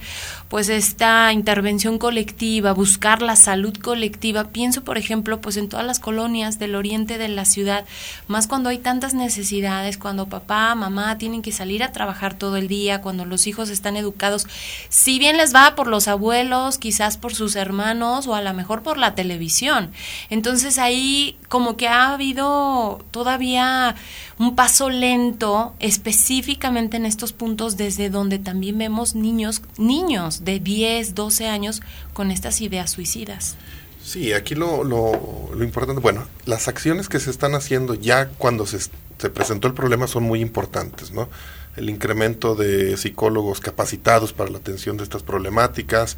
[0.49, 5.99] pues esta intervención colectiva, buscar la salud colectiva, pienso por ejemplo pues en todas las
[5.99, 7.85] colonias del oriente de la ciudad,
[8.29, 12.69] más cuando hay tantas necesidades, cuando papá, mamá tienen que salir a trabajar todo el
[12.69, 14.47] día, cuando los hijos están educados,
[14.89, 18.83] si bien les va por los abuelos, quizás por sus hermanos o a lo mejor
[18.83, 19.91] por la televisión.
[20.31, 23.97] Entonces ahí como que ha habido todavía
[24.39, 31.15] un paso lento específicamente en estos puntos desde donde también vemos niños, niños de 10,
[31.15, 33.57] 12 años con estas ideas suicidas.
[34.03, 38.79] Sí, aquí lo, lo, importante, bueno, las acciones que se están haciendo ya cuando se,
[38.79, 41.29] se presentó el problema son muy importantes, ¿no?
[41.77, 46.17] el incremento de psicólogos capacitados para la atención de estas problemáticas,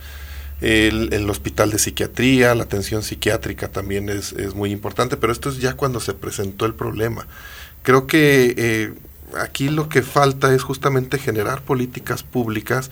[0.60, 5.58] el, hospital de psiquiatría, la atención psiquiátrica también es, es, muy importante, pero esto es
[5.58, 7.26] ya cuando se presentó el problema.
[7.82, 8.94] Creo que eh,
[9.38, 12.90] aquí lo que falta es justamente generar políticas públicas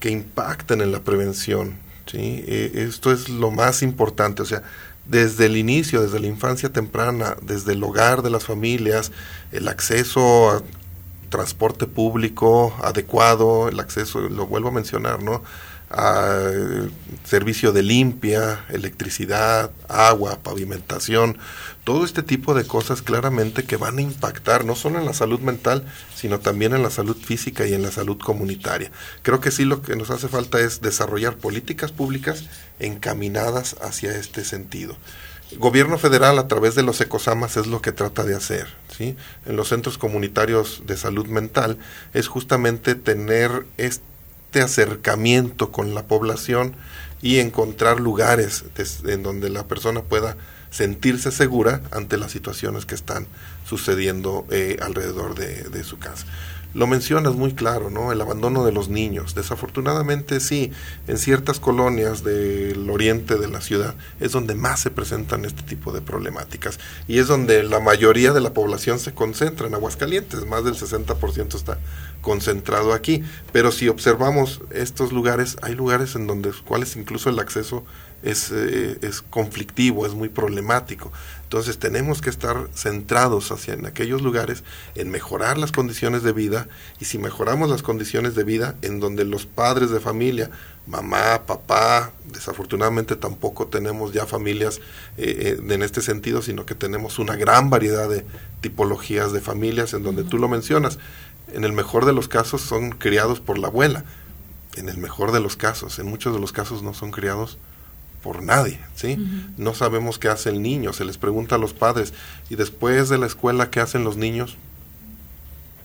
[0.00, 1.78] que impacten en la prevención.
[2.06, 2.44] ¿sí?
[2.46, 4.62] Eh, esto es lo más importante, o sea,
[5.06, 9.12] desde el inicio, desde la infancia temprana, desde el hogar de las familias,
[9.52, 10.62] el acceso a
[11.30, 15.42] transporte público adecuado, el acceso, lo vuelvo a mencionar, ¿no?
[17.24, 21.38] Servicio de limpia, electricidad, agua, pavimentación,
[21.82, 25.40] todo este tipo de cosas claramente que van a impactar no solo en la salud
[25.40, 28.92] mental, sino también en la salud física y en la salud comunitaria.
[29.22, 32.44] Creo que sí lo que nos hace falta es desarrollar políticas públicas
[32.78, 34.96] encaminadas hacia este sentido.
[35.50, 39.16] El gobierno federal a través de los ecosamas es lo que trata de hacer, ¿sí?
[39.46, 41.78] En los centros comunitarios de salud mental
[42.14, 44.09] es justamente tener este
[44.50, 46.74] este acercamiento con la población
[47.22, 48.64] y encontrar lugares
[49.06, 50.36] en donde la persona pueda
[50.70, 53.28] sentirse segura ante las situaciones que están
[53.64, 56.26] sucediendo eh, alrededor de, su casa.
[56.72, 58.12] Lo mencionas muy claro, ¿no?
[58.12, 59.34] El abandono de los niños.
[59.34, 60.70] Desafortunadamente sí,
[61.08, 65.92] en ciertas colonias del oriente de la ciudad es donde más se presentan este tipo
[65.92, 66.78] de problemáticas
[67.08, 71.54] y es donde la mayoría de la población se concentra en Aguascalientes, más del 60%
[71.54, 71.78] está
[72.20, 73.24] concentrado aquí.
[73.52, 77.84] Pero si observamos estos lugares, hay lugares en donde cuales incluso el acceso
[78.22, 81.12] es, eh, es conflictivo, es muy problemático.
[81.50, 84.62] Entonces tenemos que estar centrados hacia en aquellos lugares
[84.94, 86.68] en mejorar las condiciones de vida
[87.00, 90.50] y si mejoramos las condiciones de vida en donde los padres de familia,
[90.86, 94.78] mamá, papá, desafortunadamente tampoco tenemos ya familias
[95.16, 98.24] eh, eh, en este sentido, sino que tenemos una gran variedad de
[98.60, 101.00] tipologías de familias en donde tú lo mencionas.
[101.52, 104.04] En el mejor de los casos son criados por la abuela,
[104.76, 107.58] en el mejor de los casos, en muchos de los casos no son criados
[108.22, 109.18] por nadie, ¿sí?
[109.56, 112.12] No sabemos qué hace el niño, se les pregunta a los padres,
[112.48, 114.56] y después de la escuela, ¿qué hacen los niños?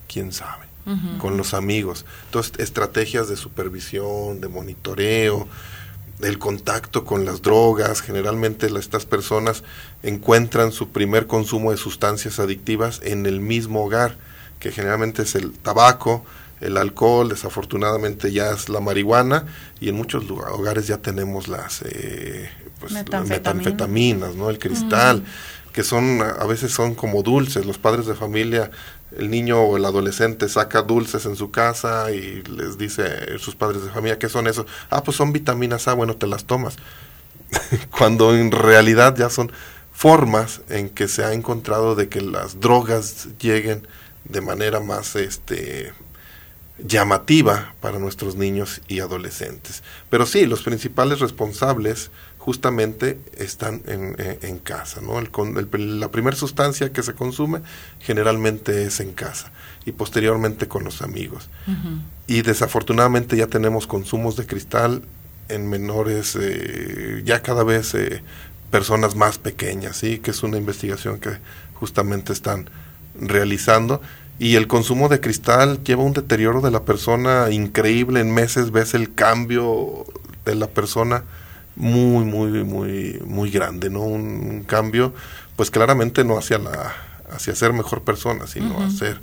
[0.07, 0.65] ¿Quién sabe?
[1.17, 2.05] Con los amigos.
[2.25, 5.47] Entonces, estrategias de supervisión, de monitoreo,
[6.21, 9.63] el contacto con las drogas, generalmente estas personas
[10.03, 14.15] encuentran su primer consumo de sustancias adictivas en el mismo hogar,
[14.59, 16.23] que generalmente es el tabaco,
[16.65, 19.45] el alcohol, desafortunadamente ya es la marihuana
[19.79, 22.49] y en muchos hogares ya tenemos las, eh,
[22.79, 24.49] pues, metanfetaminas, ¿no?
[24.49, 25.23] El cristal,
[25.71, 27.65] que son a veces son como dulces.
[27.65, 28.71] Los padres de familia,
[29.17, 33.83] el niño o el adolescente saca dulces en su casa y les dice sus padres
[33.83, 34.65] de familia, ¿qué son esos?
[34.89, 36.77] Ah, pues son vitaminas A, bueno, te las tomas.
[37.97, 39.51] Cuando en realidad ya son
[39.91, 43.87] formas en que se ha encontrado de que las drogas lleguen
[44.25, 45.93] de manera más este
[46.77, 49.83] llamativa para nuestros niños y adolescentes.
[50.09, 55.01] Pero sí, los principales responsables justamente están en, en, casa.
[55.01, 55.17] ¿no?
[55.17, 57.61] El, la primera sustancia que se consume
[57.99, 59.51] generalmente es en casa
[59.83, 61.49] y posteriormente con los amigos.
[62.27, 65.01] Y desafortunadamente ya tenemos consumos de cristal
[65.49, 68.21] en menores, eh, ya cada vez eh,
[68.69, 70.19] personas más pequeñas, ¿sí?
[70.19, 71.37] que es una investigación que
[71.73, 72.69] justamente están
[73.19, 74.01] realizando
[74.37, 78.19] y el consumo de cristal lleva un deterioro de la persona increíble.
[78.19, 80.05] En meses ves el cambio
[80.43, 81.23] de la persona
[81.75, 84.01] muy, muy, muy, muy grande, ¿no?
[84.01, 85.13] Un, cambio,
[85.55, 86.93] pues claramente no hacia la,
[87.31, 89.19] hacia ser mejor persona, sino hacer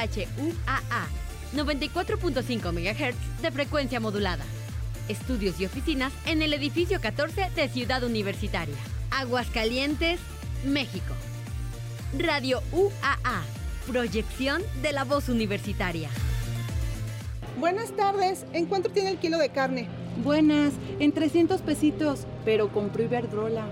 [0.01, 1.07] XHUAA,
[1.55, 4.45] 94.5 MHz de frecuencia modulada.
[5.09, 8.77] Estudios y oficinas en el edificio 14 de Ciudad Universitaria.
[9.11, 10.21] Aguascalientes,
[10.65, 11.15] México.
[12.19, 13.43] Radio UAA,
[13.87, 16.09] proyección de la voz universitaria.
[17.59, 19.89] Buenas tardes, ¿en cuánto tiene el kilo de carne?
[20.25, 23.67] Buenas, en 300 pesitos, pero compré Iberdrola.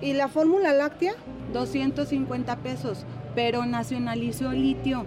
[0.00, 1.14] ¿Y la fórmula láctea?
[1.52, 3.04] 250 pesos,
[3.36, 5.06] pero nacionalizó litio.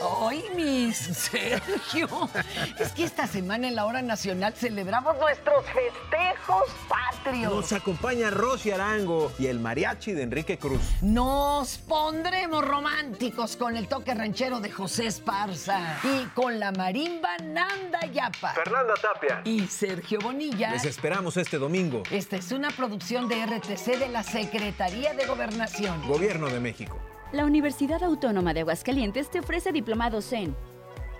[0.00, 2.08] ¡Ay, mis Sergio!
[2.78, 7.52] Es que esta semana en la hora nacional celebramos nuestros festejos patrios.
[7.52, 10.80] Nos acompaña Rosy Arango y el mariachi de Enrique Cruz.
[11.02, 18.00] Nos pondremos románticos con el toque ranchero de José Esparza y con la marimba Nanda
[18.12, 18.52] Yapa.
[18.54, 19.42] Fernanda Tapia.
[19.44, 20.70] Y Sergio Bonilla.
[20.70, 22.02] Les esperamos este domingo.
[22.10, 26.06] Esta es una producción de RTC de la Secretaría de Gobernación.
[26.06, 26.98] Gobierno de México.
[27.30, 30.56] La Universidad Autónoma de Aguascalientes te ofrece diplomados en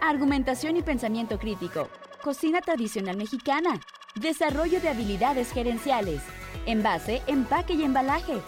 [0.00, 1.90] Argumentación y Pensamiento Crítico,
[2.22, 3.78] Cocina Tradicional Mexicana,
[4.14, 6.22] Desarrollo de Habilidades Gerenciales,
[6.64, 8.40] Envase, Empaque y Embalaje,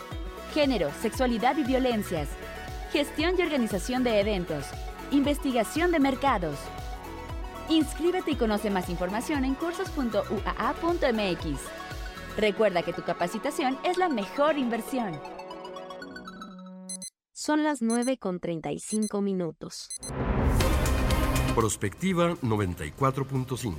[0.54, 2.30] Género, Sexualidad y Violencias,
[2.92, 4.64] Gestión y Organización de Eventos,
[5.10, 6.58] Investigación de Mercados.
[7.68, 11.60] Inscríbete y conoce más información en cursos.uaa.mx.
[12.38, 15.20] Recuerda que tu capacitación es la mejor inversión.
[17.42, 19.88] Son las 9 con 35 minutos.
[21.54, 23.76] Prospectiva 94.5.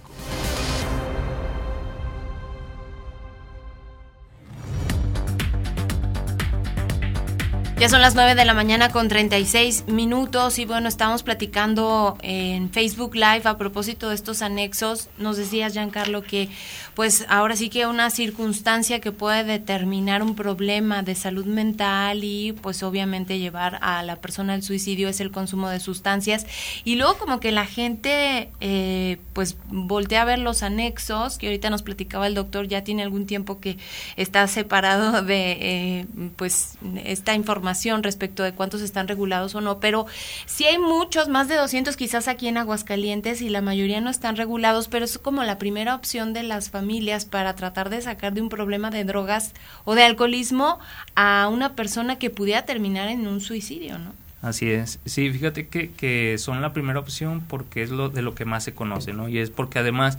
[7.82, 12.70] Ya son las 9 de la mañana con 36 minutos y bueno, estamos platicando en
[12.70, 15.10] Facebook Live a propósito de estos anexos.
[15.18, 16.50] Nos decías, Giancarlo, que
[16.94, 22.52] pues ahora sí que una circunstancia que puede determinar un problema de salud mental y
[22.52, 26.46] pues obviamente llevar a la persona al suicidio es el consumo de sustancias.
[26.84, 31.72] Y luego como que la gente eh, pues voltea a ver los anexos, que ahorita
[31.72, 33.78] nos platicaba el doctor, ya tiene algún tiempo que
[34.18, 36.06] está separado de eh,
[36.36, 37.71] pues esta información
[38.04, 40.06] respecto de cuántos están regulados o no, pero
[40.46, 44.36] sí hay muchos, más de 200 quizás aquí en Aguascalientes y la mayoría no están
[44.36, 48.42] regulados, pero es como la primera opción de las familias para tratar de sacar de
[48.42, 49.54] un problema de drogas
[49.86, 50.80] o de alcoholismo
[51.16, 54.14] a una persona que pudiera terminar en un suicidio, ¿no?
[54.42, 55.00] Así es.
[55.06, 58.64] Sí, fíjate que, que son la primera opción porque es lo de lo que más
[58.64, 59.30] se conoce, ¿no?
[59.30, 60.18] Y es porque además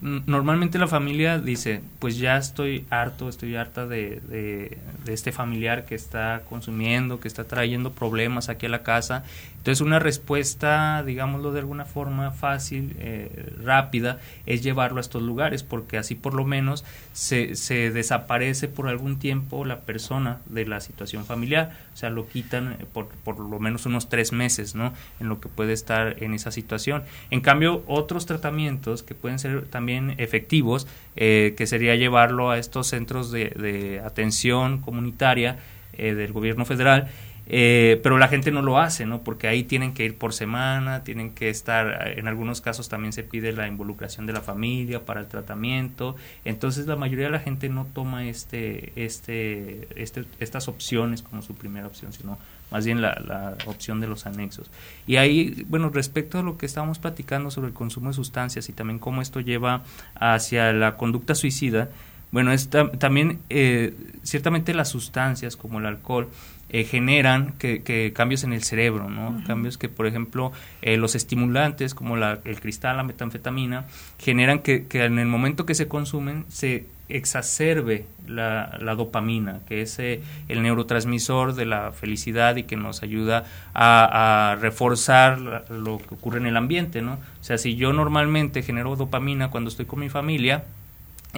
[0.00, 4.78] normalmente la familia dice, pues ya estoy harto, estoy harta de, de,
[5.12, 9.24] este familiar que está consumiendo, que está trayendo problemas aquí a la casa.
[9.66, 15.64] Entonces una respuesta, digámoslo de alguna forma fácil, eh, rápida, es llevarlo a estos lugares,
[15.64, 20.80] porque así por lo menos se, se desaparece por algún tiempo la persona de la
[20.80, 24.92] situación familiar, o sea, lo quitan por, por lo menos unos tres meses, ¿no?
[25.18, 27.02] En lo que puede estar en esa situación.
[27.32, 30.86] En cambio, otros tratamientos que pueden ser también efectivos,
[31.16, 35.58] eh, que sería llevarlo a estos centros de, atención comunitaria
[35.94, 37.08] eh, del gobierno federal.
[37.48, 39.22] Eh, pero la gente no lo hace, ¿no?
[39.22, 43.22] Porque ahí tienen que ir por semana, tienen que estar, en algunos casos también se
[43.22, 47.68] pide la involucración de la familia para el tratamiento, entonces la mayoría de la gente
[47.68, 52.36] no toma este, este, este, estas opciones como su primera opción, sino
[52.72, 54.70] más bien la, opción de los anexos.
[55.06, 58.72] Y ahí, bueno, respecto a lo que estábamos platicando sobre el consumo de sustancias y
[58.72, 59.84] también cómo esto lleva
[60.16, 61.90] hacia la conducta suicida,
[62.32, 62.50] bueno,
[62.98, 63.94] también eh,
[64.24, 66.28] ciertamente las sustancias como el alcohol
[66.76, 69.42] eh, generan que, cambios en el cerebro, ¿no?
[69.46, 70.52] Cambios que, por ejemplo,
[70.82, 73.86] eh, los estimulantes como la, el cristal, la metanfetamina,
[74.18, 79.80] generan que, que en el momento que se consumen se exacerbe la, la dopamina, que
[79.80, 85.38] es eh, el neurotransmisor de la felicidad y que nos ayuda a, reforzar
[85.70, 87.14] lo que ocurre en el ambiente, ¿no?
[87.14, 90.64] O sea, si yo normalmente genero dopamina cuando estoy con mi familia,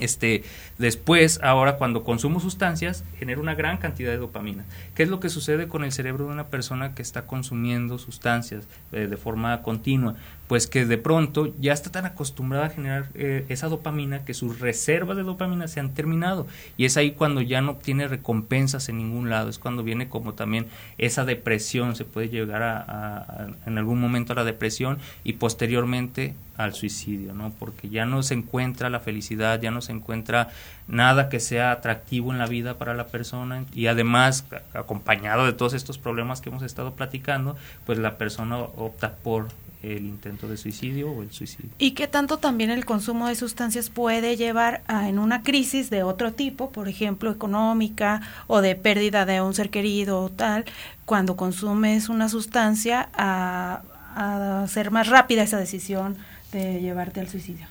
[0.00, 0.44] este,
[0.78, 4.64] después, ahora cuando consumo sustancias, genera una gran cantidad de dopamina.
[4.94, 8.66] ¿Qué es lo que sucede con el cerebro de una persona que está consumiendo sustancias
[8.92, 10.14] eh, de forma continua?
[10.48, 14.58] Pues que de pronto ya está tan acostumbrada a generar eh, esa dopamina que sus
[14.58, 16.46] reservas de dopamina se han terminado.
[16.76, 19.50] Y es ahí cuando ya no tiene recompensas en ningún lado.
[19.50, 21.94] Es cuando viene como también esa depresión.
[21.94, 27.52] Se puede llegar a, en algún momento a la depresión y posteriormente al suicidio, ¿no?
[27.56, 30.48] Porque ya no se encuentra la felicidad, ya no se encuentra
[30.88, 34.44] nada que sea atractivo en la vida para la persona y además
[34.74, 39.46] acompañado de todos estos problemas que hemos estado platicando, pues la persona opta por
[39.82, 41.70] el intento de suicidio o el suicidio.
[41.78, 46.02] Y qué tanto también el consumo de sustancias puede llevar a en una crisis de
[46.02, 50.64] otro tipo, por ejemplo, económica o de pérdida de un ser querido o tal,
[51.04, 53.82] cuando consumes una sustancia a,
[54.14, 56.16] a hacer más rápida esa decisión
[56.52, 57.66] de llevarte al suicidio.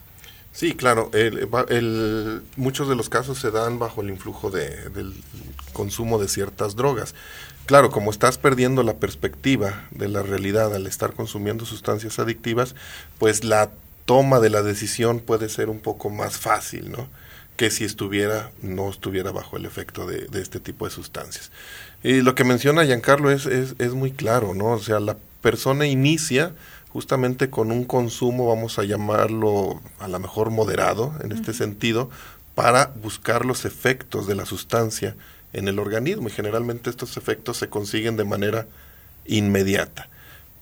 [0.58, 1.12] Sí, claro.
[1.14, 5.14] El, muchos de los casos se dan bajo el influjo de, del
[5.72, 7.14] consumo de ciertas drogas.
[7.68, 12.76] Claro, como estás perdiendo la perspectiva de la realidad al estar consumiendo sustancias adictivas,
[13.20, 13.72] pues la
[14.06, 17.10] toma de la decisión puede ser un poco más fácil, ¿no?
[17.58, 21.52] Que si estuviera, no estuviera bajo el efecto de, de este tipo de sustancias.
[22.04, 24.68] Y lo que menciona Giancarlo es, es, es muy claro, ¿no?
[24.68, 26.54] O sea, la persona inicia
[26.94, 32.10] justamente con un consumo, vamos a llamarlo a lo mejor moderado en este sentido,
[32.56, 35.18] para buscar los efectos de la sustancia
[35.54, 38.68] en el organismo y generalmente estos efectos se consiguen de manera
[39.26, 40.10] inmediata.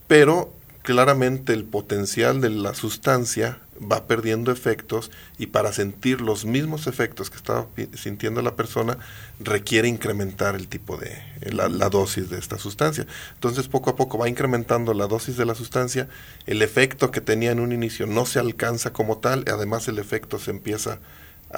[0.08, 6.88] Pero claramente el potencial de la sustancia va perdiendo efectos y para sentir los mismos
[6.88, 8.98] efectos que estaba sintiendo la persona
[9.40, 11.22] requiere incrementar el tipo de
[11.52, 13.06] la, dosis de esta sustancia.
[13.34, 16.08] Entonces poco a poco va incrementando la dosis de la sustancia,
[16.46, 20.40] el efecto que tenía en un inicio no se alcanza como tal, además el efecto
[20.40, 21.00] se empieza a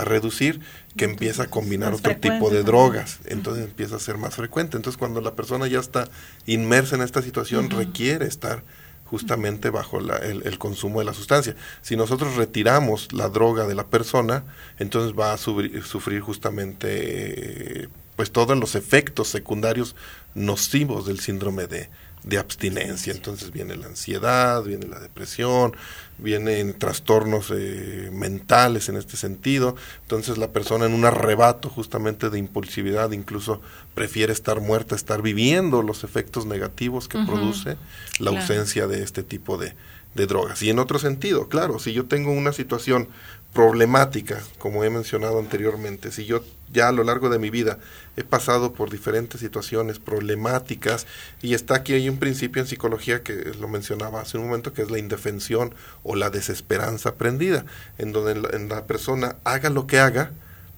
[0.04, 0.62] reducir,
[0.96, 4.78] que empieza a combinar otro tipo de drogas, entonces empieza a ser más frecuente.
[4.78, 6.10] Entonces cuando la persona ya está
[6.46, 8.64] inmersa en esta situación, requiere estar
[9.08, 11.56] justamente bajo el, consumo de la sustancia.
[11.82, 14.44] Si nosotros retiramos la droga de la persona,
[14.80, 19.96] entonces va a sufrir, justamente pues todos los efectos secundarios
[20.34, 21.90] nocivos del síndrome de,
[22.28, 23.14] de abstinencia.
[23.14, 25.76] Entonces viene la ansiedad, viene la depresión,
[26.18, 29.76] vienen trastornos eh, mentales en este sentido.
[30.02, 33.62] Entonces la persona en un arrebato justamente de impulsividad incluso
[33.96, 37.78] prefiere estar muerta, estar viviendo los efectos negativos que produce
[38.20, 39.74] la ausencia de este tipo de,
[40.16, 40.62] de drogas.
[40.64, 43.08] Y en otro sentido, claro, si yo tengo una situación
[43.54, 47.80] problemática, como he mencionado anteriormente, si yo ya a lo largo de mi vida
[48.16, 51.08] he pasado por diferentes situaciones problemáticas
[51.42, 54.82] y está aquí hay un principio en psicología que lo mencionaba hace un momento que
[54.82, 55.74] es la indefensión
[56.04, 57.66] o la desesperanza aprendida,
[57.98, 60.32] en donde la, persona haga lo que haga,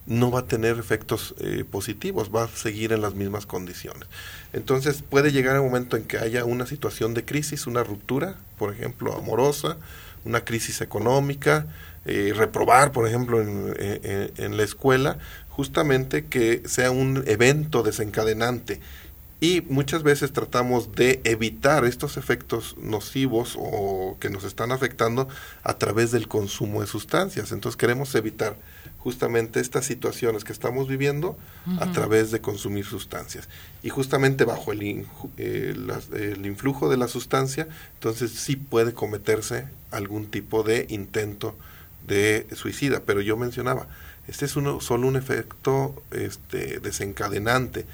[0.05, 4.07] no va a tener efectos eh, positivos, va a seguir en las mismas condiciones.
[4.53, 8.73] Entonces puede llegar un momento en que haya una situación de crisis, una ruptura, por
[8.73, 9.77] ejemplo, amorosa,
[10.25, 11.67] una crisis económica,
[12.11, 18.79] eh, reprobar, por ejemplo, en, la escuela, justamente que sea un evento desencadenante.
[19.39, 25.27] Y muchas veces tratamos de evitar estos efectos nocivos o que nos están afectando
[25.61, 27.51] a través del consumo de sustancias.
[27.51, 28.55] Entonces queremos evitar
[28.97, 31.37] justamente estas situaciones que estamos viviendo
[31.79, 33.47] a través de consumir sustancias.
[33.83, 35.05] Y justamente bajo el,
[35.37, 35.75] eh,
[36.11, 41.55] el influjo de la sustancia, entonces sí puede cometerse algún tipo de intento
[42.09, 43.87] de suicida, pero yo mencionaba,
[44.27, 47.85] este es uno, solo un efecto este, desencadenante.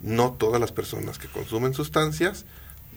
[0.00, 2.44] No todas las personas que consumen sustancias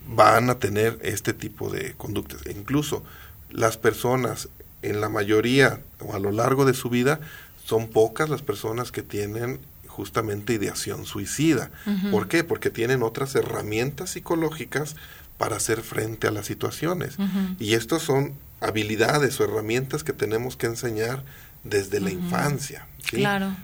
[0.08, 2.46] van a tener este tipo de conductas.
[2.46, 3.02] E incluso
[3.50, 4.48] las personas,
[4.82, 7.20] en la mayoría o a lo largo de su vida,
[7.64, 11.70] son pocas las personas que tienen justamente ideación suicida.
[12.10, 12.44] ¿Por qué?
[12.44, 14.94] Porque tienen otras herramientas psicológicas
[15.38, 17.16] para hacer frente a las situaciones.
[17.58, 21.24] Y estos son habilidades o herramientas que tenemos que enseñar
[21.64, 22.86] desde la infancia.
[23.08, 23.54] Claro.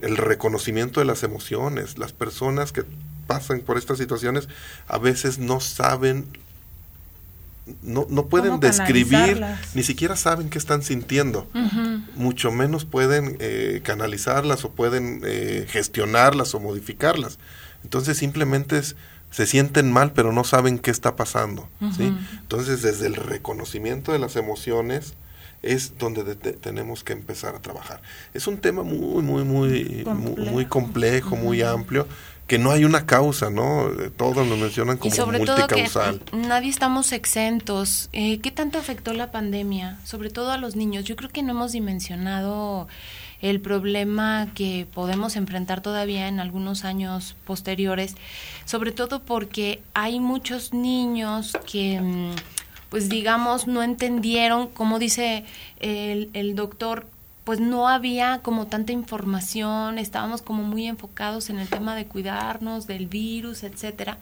[0.00, 1.98] El reconocimiento de las emociones.
[1.98, 2.84] Las personas que
[3.26, 4.48] pasan por estas situaciones
[4.88, 6.26] a veces no saben,
[7.82, 11.48] no, no pueden describir, ni siquiera saben qué están sintiendo.
[12.16, 17.38] Mucho menos pueden eh, canalizarlas o pueden eh, gestionarlas o modificarlas.
[17.84, 18.96] Entonces simplemente es
[19.32, 21.68] se sienten mal pero no saben qué está pasando.
[21.96, 22.14] ¿sí?
[22.42, 25.14] Entonces desde el reconocimiento de las emociones
[25.62, 28.02] es donde tenemos que empezar a trabajar.
[28.34, 30.50] Es un tema muy, muy, muy, complejo.
[30.50, 32.06] muy, complejo, muy amplio,
[32.48, 33.88] que no hay una causa, ¿no?
[34.16, 36.18] Todos lo mencionan como y sobre multicausal.
[36.18, 38.10] Todo que nadie estamos exentos.
[38.12, 39.98] Eh, ¿Qué tanto afectó la pandemia?
[40.04, 41.04] Sobre todo a los niños.
[41.04, 42.88] Yo creo que no hemos dimensionado
[43.42, 48.14] el problema que podemos enfrentar todavía en algunos años posteriores,
[48.64, 52.30] sobre todo porque hay muchos niños que mm,
[52.88, 55.44] pues digamos no entendieron, como dice
[55.80, 57.06] el, doctor,
[57.42, 62.86] pues no había como tanta información, estábamos como muy enfocados en el tema de cuidarnos
[62.86, 64.18] del virus, etcétera.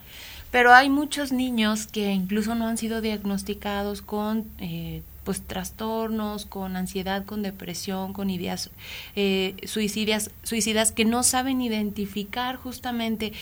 [0.50, 6.74] Pero hay muchos niños que incluso no han sido diagnosticados con eh, pues trastornos, con
[6.74, 8.68] ansiedad, con depresión, con ideas
[9.14, 13.32] eh, suicidas, suicidas que no saben identificar justamente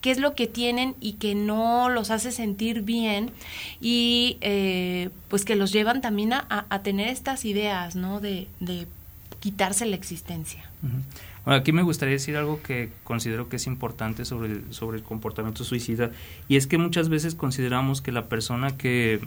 [0.00, 3.30] qué es lo que tienen y que no los hace sentir bien
[3.78, 8.20] y eh, pues que los llevan también a, tener estas ideas, ¿no?
[8.20, 8.46] De,
[9.40, 10.64] quitarse la existencia.
[11.44, 15.04] Bueno, aquí me gustaría decir algo que considero que es importante sobre el, sobre el
[15.04, 16.10] comportamiento suicida
[16.48, 19.20] y es que muchas veces consideramos que la persona que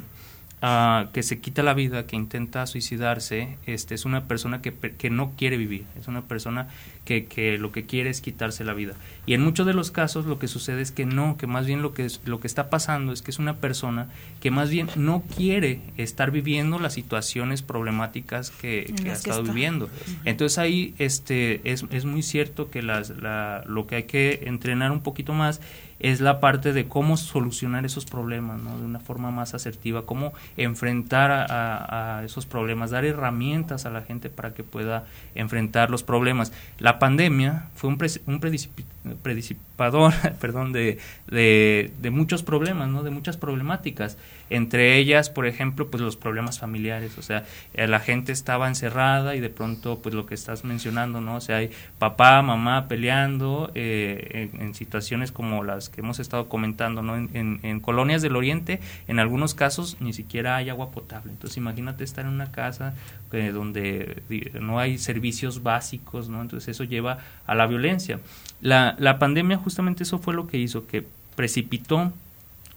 [1.12, 5.32] que se quita la vida, que intenta suicidarse, este, es una persona que, que no
[5.36, 6.68] quiere vivir, es una persona
[7.03, 8.93] que, que, lo que quiere es quitarse la vida.
[9.26, 11.82] Y en muchos de los casos lo que sucede es que no, que más bien
[11.82, 14.09] lo que, es, lo que está pasando es que es una persona
[14.39, 19.89] que más bien no quiere estar viviendo las situaciones problemáticas que, ha estado viviendo.
[20.26, 24.91] Entonces ahí este, es, es muy cierto que las, la, lo que hay que entrenar
[24.91, 25.59] un poquito más
[26.02, 28.78] es la parte de cómo solucionar esos problemas, ¿no?
[28.78, 34.30] De una forma más asertiva, cómo enfrentar a, esos problemas, dar herramientas a la gente
[34.30, 36.52] para que pueda enfrentar los problemas.
[36.80, 40.97] La pandemia fue un, un predicipador, perdón, de,
[41.28, 43.04] de, de, muchos problemas, ¿no?
[43.04, 44.18] De muchas problemáticas.
[44.52, 49.34] Entre ellas, por ejemplo, pues los problemas familiares, o sea, eh, la gente estaba encerrada
[49.38, 51.38] y de pronto, pues lo que estás mencionando, ¿no?
[51.38, 57.02] O sea, hay papá, mamá peleando eh, en, situaciones como las que hemos estado comentando,
[57.02, 57.16] ¿no?
[57.16, 61.32] En, en, colonias del oriente, en algunos casos ni siquiera hay agua potable.
[61.32, 62.93] Entonces, imagínate estar en una casa
[63.32, 64.22] eh, donde
[64.60, 66.41] no hay servicios básicos, ¿no?
[66.41, 68.20] Entonces, eso lleva a la violencia.
[68.60, 71.06] La, la pandemia justamente eso fue lo que hizo, que
[71.38, 72.12] precipitó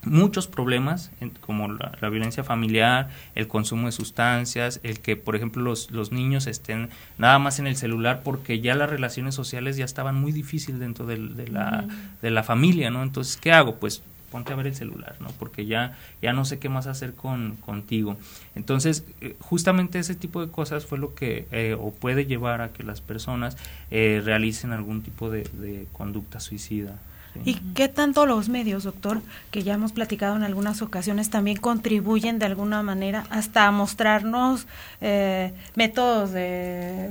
[0.06, 5.90] muchos problemas como la, violencia familiar, el consumo de sustancias, el que por ejemplo los,
[5.90, 10.14] los niños estén nada más en el celular porque ya las relaciones sociales ya estaban
[10.14, 11.84] muy difíciles dentro de, la,
[12.22, 13.02] de la familia, ¿no?
[13.02, 13.76] Entonces, ¿qué hago?
[13.76, 14.02] Pues
[14.34, 15.28] ponte a ver el celular, ¿no?
[15.38, 18.16] Porque ya, ya no sé qué más hacer con, contigo.
[18.56, 22.72] Entonces, eh, justamente ese tipo de cosas fue lo que eh, o puede llevar a
[22.72, 23.56] que las personas
[23.92, 26.98] eh, realicen algún tipo de, de conducta suicida.
[27.44, 29.20] ¿Y qué tanto los medios, doctor,
[29.50, 34.66] que ya hemos platicado en algunas ocasiones, también contribuyen de alguna manera hasta mostrarnos
[35.00, 37.10] eh, métodos de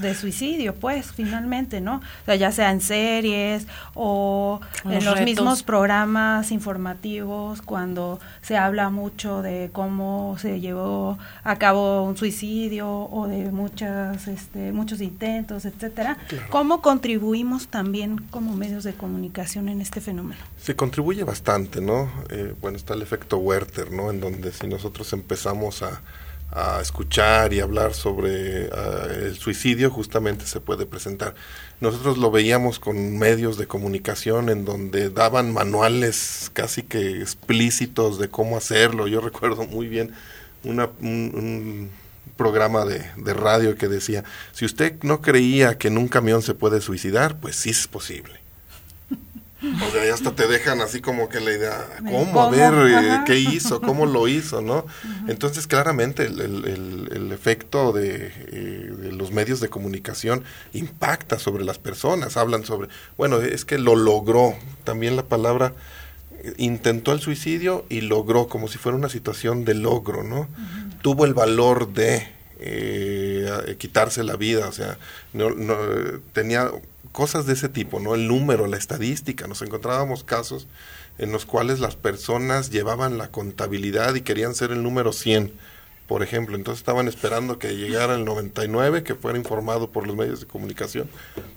[0.00, 1.96] de suicidio, pues, finalmente, ¿no?
[1.96, 8.90] O sea, ya sea en series o en los mismos programas informativos, cuando se habla
[8.90, 15.64] mucho de cómo se llevó a cabo un suicidio o de muchas, este, muchos intentos,
[15.64, 16.18] etcétera.
[16.50, 20.40] ¿Cómo contribuimos también como medios de comunicación en este fenómeno?
[20.58, 22.10] Se contribuye bastante, ¿no?
[22.30, 24.10] Eh, bueno, está el efecto Werther, ¿no?
[24.10, 26.00] En donde si nosotros empezamos a
[26.52, 31.34] a escuchar y hablar sobre el suicidio, justamente se puede presentar.
[31.80, 38.28] Nosotros lo veíamos con medios de comunicación en donde daban manuales casi que explícitos de
[38.28, 39.06] cómo hacerlo.
[39.06, 40.12] Yo recuerdo muy bien
[40.64, 41.90] una, un,
[42.36, 46.54] programa de, de radio que decía, si usted no creía que en un camión se
[46.54, 48.39] puede suicidar, pues sí es posible.
[49.62, 52.40] O sea, ya hasta te dejan así como que la idea, ¿cómo?
[52.40, 53.80] A ver, eh, ¿qué hizo?
[53.82, 54.62] ¿Cómo lo hizo?
[54.62, 54.86] ¿no?
[55.28, 56.40] Entonces, claramente, el,
[57.10, 62.38] el, efecto de, eh, de, los medios de comunicación impacta sobre las personas.
[62.38, 62.88] Hablan sobre,
[63.18, 64.54] bueno, es que lo logró.
[64.84, 65.74] También la palabra
[66.42, 70.48] eh, intentó el suicidio y logró, como si fuera una situación de logro, ¿no?
[71.02, 72.28] Tuvo el valor de
[73.78, 74.98] quitarse la vida, o sea,
[75.32, 75.76] no, no,
[76.32, 76.70] tenía
[77.12, 78.14] cosas de ese tipo, ¿no?
[78.14, 79.46] El número, la estadística.
[79.46, 80.66] Nos encontrábamos casos
[81.18, 85.52] en los cuales las personas llevaban la contabilidad y querían ser el número 100,
[86.06, 86.56] por ejemplo.
[86.56, 91.10] Entonces estaban esperando que llegara el 99, que fuera informado por los medios de comunicación,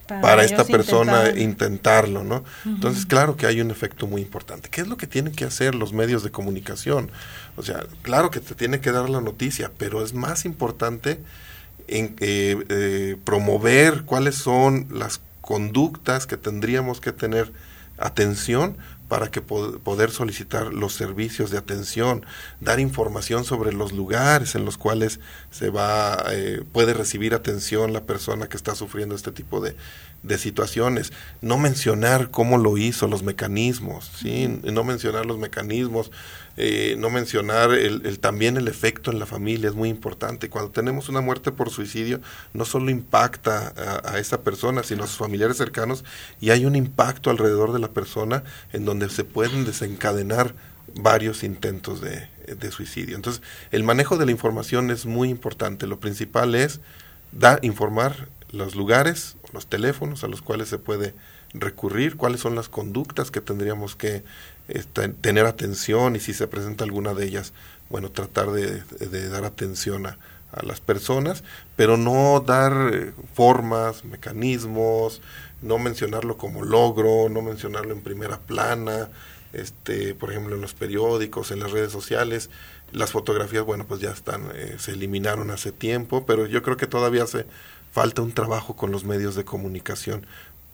[0.08, 2.44] para, esta persona intentarlo, ¿no?
[2.66, 4.70] Entonces, claro que hay un efecto muy importante.
[4.70, 7.10] ¿Qué es lo que tienen que hacer los medios de comunicación?
[7.56, 11.22] O sea, claro que te tiene que dar la noticia, pero es más importante
[11.88, 17.52] en, eh, eh, promover cuáles son las conductas que tendríamos que tener
[17.98, 18.78] atención
[19.08, 22.26] para que poder solicitar los servicios de atención,
[22.62, 25.20] dar información sobre los lugares en los cuales
[25.52, 29.76] se va eh, puede recibir atención la persona que está sufriendo este tipo de,
[30.24, 34.48] de situaciones, no mencionar cómo lo hizo, los mecanismos, ¿sí?
[34.64, 36.12] no mencionar los mecanismos,
[36.56, 40.49] eh, no mencionar el, también el efecto en la familia, es muy importante.
[40.49, 42.22] Cuando tenemos una muerte por suicidio,
[42.54, 43.74] no solo impacta
[44.04, 46.04] a, esa persona, sino a sus familiares cercanos,
[46.39, 50.54] y hay un impacto alrededor de la persona en donde se pueden desencadenar
[50.95, 53.16] varios intentos de, de suicidio.
[53.16, 53.41] Entonces,
[53.72, 55.88] el manejo de la información es muy importante.
[55.88, 56.82] Lo principal es
[57.32, 61.16] dar, informar los lugares, los teléfonos a los cuales se puede
[61.54, 64.24] recurrir, cuáles son las conductas que tendríamos que
[65.22, 67.53] tener atención y si se presenta alguna de ellas,
[67.89, 68.82] bueno, tratar de,
[69.30, 70.18] dar atención a,
[70.51, 71.43] a, las personas,
[71.76, 75.22] pero no dar eh, formas, mecanismos,
[75.61, 79.09] no mencionarlo como logro, no mencionarlo en primera plana,
[79.53, 82.49] este, por ejemplo, en los periódicos, en las redes sociales.
[82.91, 86.88] Las fotografías, bueno, pues ya están, eh, se eliminaron hace tiempo, pero yo creo que
[86.88, 87.45] todavía hace
[87.91, 90.26] falta un trabajo con los medios de comunicación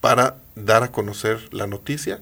[0.02, 2.22] para dar a conocer la noticia.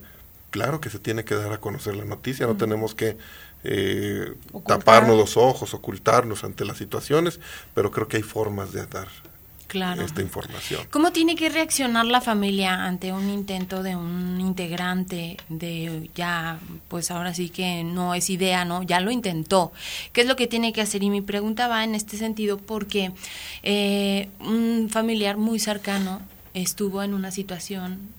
[0.50, 3.18] Claro que se tiene que dar a conocer la noticia, no tenemos que
[3.64, 4.34] eh,
[4.66, 7.40] taparnos los ojos, ocultarnos ante las situaciones,
[7.74, 9.10] pero creo que hay formas de dar
[9.68, 10.02] claro.
[10.04, 10.82] esta información.
[10.90, 17.12] ¿Cómo tiene que reaccionar la familia ante un intento de un integrante de ya, pues
[17.12, 18.84] ahora sí que no es idea, ¿no?
[18.84, 19.72] Ya lo intentó.
[20.14, 21.04] ¿Qué es lo que tiene que hacer?
[21.04, 23.12] Y mi pregunta va en este sentido porque
[23.64, 26.22] eh, un familiar muy cercano
[26.54, 28.17] estuvo en una situación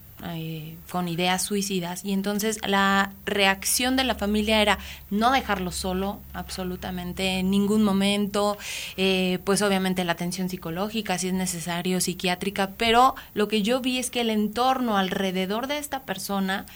[0.91, 2.05] con ideas suicidas.
[2.05, 4.79] Y entonces la reacción de la familia era
[5.11, 8.59] no dejarlo solo absolutamente en ningún momento.
[8.97, 12.71] Eh, pues obviamente la atención psicológica si es necesario psiquiátrica.
[12.77, 16.66] Pero lo que yo vi es que el entorno alrededor de esta persona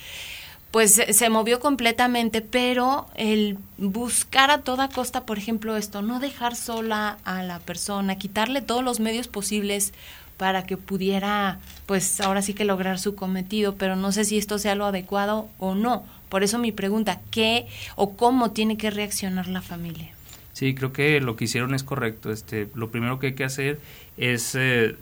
[0.73, 6.57] pues se movió completamente, pero el buscar a toda costa, por ejemplo, esto, no dejar
[6.57, 9.93] sola a la persona, quitarle todos los medios posibles
[10.37, 14.59] para que pudiera, pues ahora sí que lograr su cometido, pero no sé si esto
[14.59, 16.05] sea lo adecuado o no.
[16.29, 20.11] Por eso mi pregunta, ¿qué o cómo tiene que reaccionar la familia?
[20.53, 22.31] Sí, creo que lo que hicieron es correcto.
[22.31, 23.81] Este, lo primero que hay que hacer
[24.17, 24.95] es eh,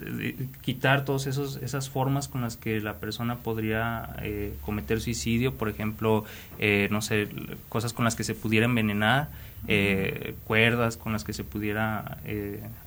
[0.62, 6.24] quitar todas esas formas con las que la persona podría eh, cometer suicidio, por ejemplo,
[6.58, 7.28] eh, no sé,
[7.68, 9.28] cosas con las que se pudiera envenenar,
[10.44, 12.18] cuerdas con las que se pudiera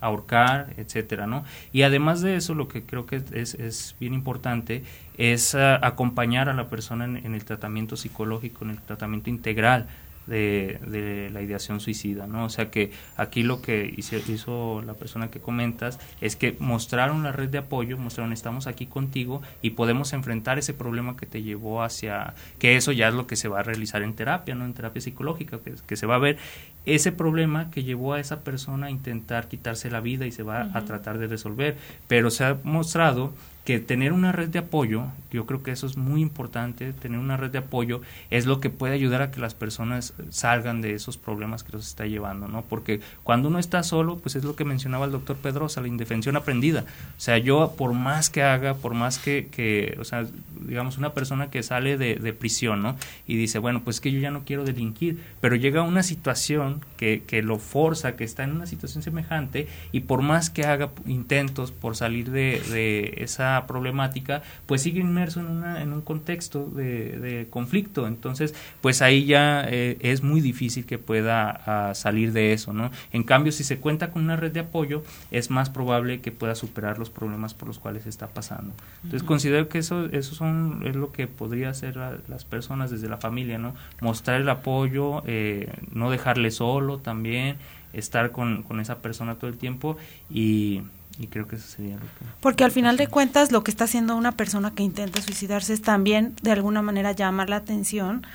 [0.02, 1.44] ahorcar, etcétera, ¿no?
[1.72, 4.84] Y además de eso, lo que creo que es, es bien importante
[5.18, 9.88] es acompañar a la persona en el tratamiento psicológico, en el tratamiento integral
[10.28, 12.46] de, la ideación suicida, ¿no?
[12.46, 17.24] O sea que aquí lo que hizo, hizo, la persona que comentas es que mostraron
[17.24, 21.42] la red de apoyo, mostraron estamos aquí contigo y podemos enfrentar ese problema que te
[21.42, 24.66] llevó hacia, que eso ya es lo que se va a realizar en terapia, ¿no?
[24.66, 26.38] En terapia psicológica, que, que se va a ver
[26.86, 30.70] ese problema que llevó a esa persona a intentar quitarse la vida y se va
[30.74, 33.34] a tratar de resolver, pero se ha mostrado
[33.64, 37.38] que tener una red de apoyo, yo creo que eso es muy importante, tener una
[37.38, 41.18] red de apoyo es lo que puede ayudar a que las personas salgan de esos
[41.18, 42.64] problemas que los está llevando, ¿no?
[42.64, 46.36] Porque cuando uno está solo, pues es lo que mencionaba el doctor Pedrosa, la indefensión
[46.36, 46.82] aprendida.
[47.18, 50.28] O sea, yo por más que haga, por más que, que o sea,
[50.68, 52.98] digamos, una persona que sale de, de prisión, ¿no?
[53.26, 56.82] Y dice, bueno, pues que yo ya no quiero delinquir, pero llega a una situación
[56.98, 60.92] que, que lo forza, que está en una situación semejante, y por más que haga
[61.06, 66.66] intentos por salir de, de esa problemática, pues sigue inmerso en, una, en un contexto
[66.66, 68.08] de, conflicto.
[68.08, 72.92] Entonces, pues ahí ya eh, es muy difícil que pueda ah, salir de eso, ¿no?
[73.12, 76.56] En cambio, si se cuenta con una red de apoyo, es más probable que pueda
[76.56, 78.74] superar los problemas por los cuales está pasando.
[79.04, 81.98] Entonces, considero que eso, eso son, es lo que podría hacer
[82.28, 83.74] las personas desde la familia, ¿no?
[84.02, 87.58] Mostrar el apoyo, eh, no dejarle solo también,
[87.94, 89.98] estar con, con esa persona todo el tiempo
[90.30, 90.82] y
[91.20, 92.26] y creo que eso sería lo que...
[92.42, 95.82] Porque al final de cuentas lo que está haciendo una persona que intenta suicidarse es
[95.82, 98.26] también de alguna manera llamar la atención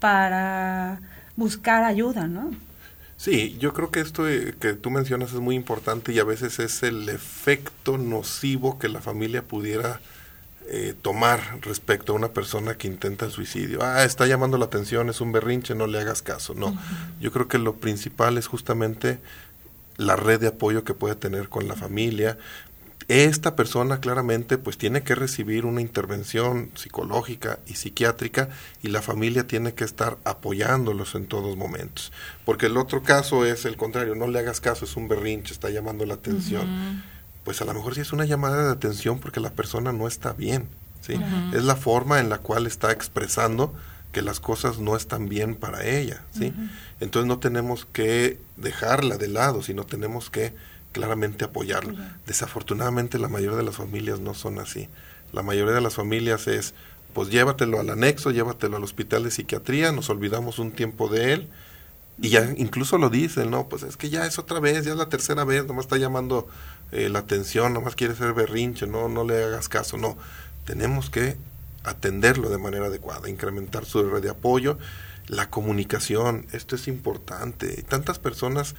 [0.00, 1.00] para
[1.36, 2.50] buscar ayuda, ¿no?
[3.16, 6.58] Sí, yo creo que esto eh, que tú mencionas es muy importante y a veces
[6.58, 10.00] es el efecto nocivo que la familia pudiera
[10.66, 13.82] eh, tomar respecto a una persona que intenta el suicidio.
[13.82, 16.54] Ah, está llamando la atención, es un berrinche, no le hagas caso.
[16.54, 16.76] No,
[17.20, 19.20] yo creo que lo principal es justamente
[19.96, 22.38] la red de apoyo que puede tener con la familia.
[23.08, 28.48] Esta persona claramente pues tiene que recibir una intervención psicológica y psiquiátrica
[28.82, 32.12] y la familia tiene que estar apoyándolos en todos momentos.
[32.46, 35.68] Porque el otro caso es el contrario, no le hagas caso, es un berrinche, está
[35.68, 37.02] llamando la atención.
[37.44, 40.32] Pues a lo mejor sí es una llamada de atención porque la persona no está
[40.32, 40.68] bien.
[41.02, 41.14] ¿sí?
[41.52, 43.74] Es la forma en la cual está expresando
[44.14, 46.54] que las cosas no están bien para ella, ¿sí?
[47.00, 50.54] Entonces no tenemos que dejarla de lado, sino tenemos que
[50.92, 52.16] claramente apoyarla.
[52.24, 54.88] Desafortunadamente la mayoría de las familias no son así.
[55.32, 56.74] La mayoría de las familias es,
[57.12, 61.48] pues llévatelo al anexo, llévatelo al hospital de psiquiatría, nos olvidamos un tiempo de él,
[62.18, 63.68] y ya incluso lo dicen, ¿no?
[63.68, 66.46] Pues es que ya es otra vez, ya es la tercera vez, nomás está llamando
[66.92, 70.16] eh, la atención, nomás quiere ser berrinche, no, no le hagas caso, no.
[70.64, 71.36] Tenemos que
[71.84, 74.78] atenderlo de manera adecuada, incrementar su red de apoyo,
[75.26, 77.82] la comunicación, esto es importante.
[77.82, 78.74] Tantas personas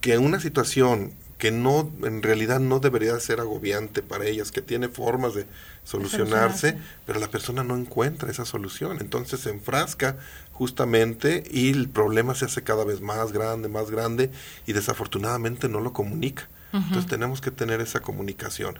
[0.00, 4.88] que una situación que no, en realidad no debería ser agobiante para ellas, que tiene
[4.88, 5.46] formas de
[5.84, 6.76] solucionarse,
[7.06, 8.98] pero la persona no encuentra esa solución.
[9.00, 10.18] Entonces se enfrasca
[10.52, 14.30] justamente y el problema se hace cada vez más grande, más grande
[14.66, 16.46] y desafortunadamente no lo comunica.
[16.72, 18.78] Entonces tenemos que tener esa comunicación.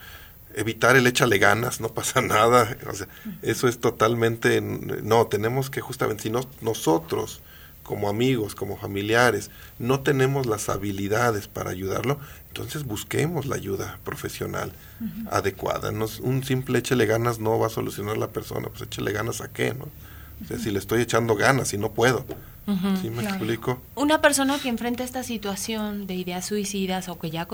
[0.54, 2.76] Evitar el échale ganas, no pasa nada.
[2.88, 3.08] O sea,
[3.42, 4.60] eso es totalmente...
[4.60, 7.40] No, tenemos que justamente, si no, nosotros
[7.90, 14.72] como amigos, como familiares, no tenemos las habilidades para ayudarlo, entonces busquemos la ayuda profesional
[15.28, 15.90] adecuada.
[15.90, 19.48] No, un simple échele ganas no va a solucionar la persona, pues échele ganas a
[19.48, 19.88] qué, ¿no?
[20.40, 22.24] O sea, si le estoy echando ganas y no puedo.
[23.00, 23.80] ¿Sí me explico?
[23.94, 27.46] Una persona que enfrenta esta situación de ideas suicidas o que ya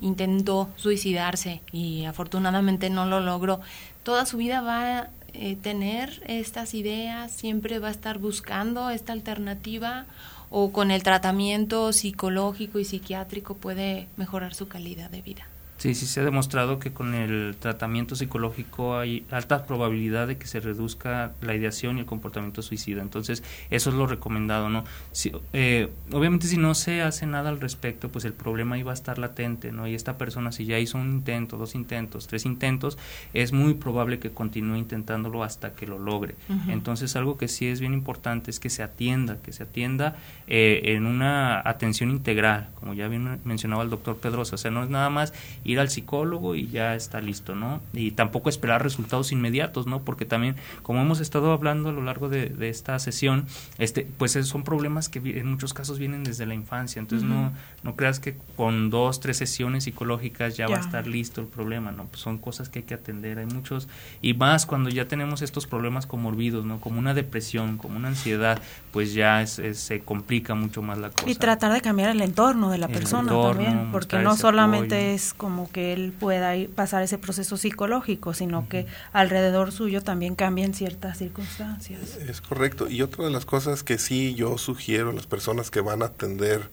[0.00, 3.60] intentó suicidarse y afortunadamente no lo logró,
[4.02, 9.12] toda su vida va a eh, tener estas ideas, siempre va a estar buscando esta
[9.12, 10.06] alternativa
[10.50, 15.46] o con el tratamiento psicológico y psiquiátrico puede mejorar su calidad de vida.
[15.78, 20.48] Sí, sí se ha demostrado que con el tratamiento psicológico hay alta probabilidad de que
[20.48, 23.00] se reduzca la ideación y el comportamiento suicida.
[23.00, 24.82] Entonces, eso es lo recomendado, ¿no?
[25.12, 28.94] Si, eh, obviamente, si no se hace nada al respecto, pues el problema iba a
[28.94, 29.86] estar latente, ¿no?
[29.86, 32.98] Y esta persona, si ya hizo un intento, dos intentos, tres intentos,
[33.32, 36.34] es muy probable que continúe intentándolo hasta que lo logre.
[36.66, 40.16] Entonces, algo que sí es bien importante es que se atienda, que se atienda
[40.48, 44.56] eh, en una atención integral, como ya bien mencionaba el doctor Pedrosa.
[44.56, 45.32] O sea, no es nada más
[45.68, 47.82] ir al psicólogo y ya está listo, ¿no?
[47.92, 50.00] Y tampoco esperar resultados inmediatos, ¿no?
[50.00, 53.44] Porque también, como hemos estado hablando a lo largo de, esta sesión,
[53.76, 57.52] este, pues son problemas que en muchos casos vienen desde la infancia, entonces no,
[57.82, 61.92] no creas que con dos, tres sesiones psicológicas ya, va a estar listo el problema,
[61.92, 62.04] ¿no?
[62.04, 63.88] Pues son cosas que hay que atender, hay muchos,
[64.22, 66.80] y más cuando ya tenemos estos problemas comorbidos, ¿no?
[66.80, 68.58] Como una depresión, como una ansiedad,
[68.90, 71.28] pues ya se complica mucho más la cosa.
[71.28, 75.57] Y tratar de cambiar el entorno de la persona también, porque no solamente es como
[75.66, 81.18] que él pueda ir, pasar ese proceso psicológico, sino que alrededor suyo también cambien ciertas
[81.18, 82.16] circunstancias.
[82.16, 82.88] Es correcto.
[82.88, 86.06] Y otra de las cosas que sí yo sugiero a las personas que van a
[86.06, 86.70] atender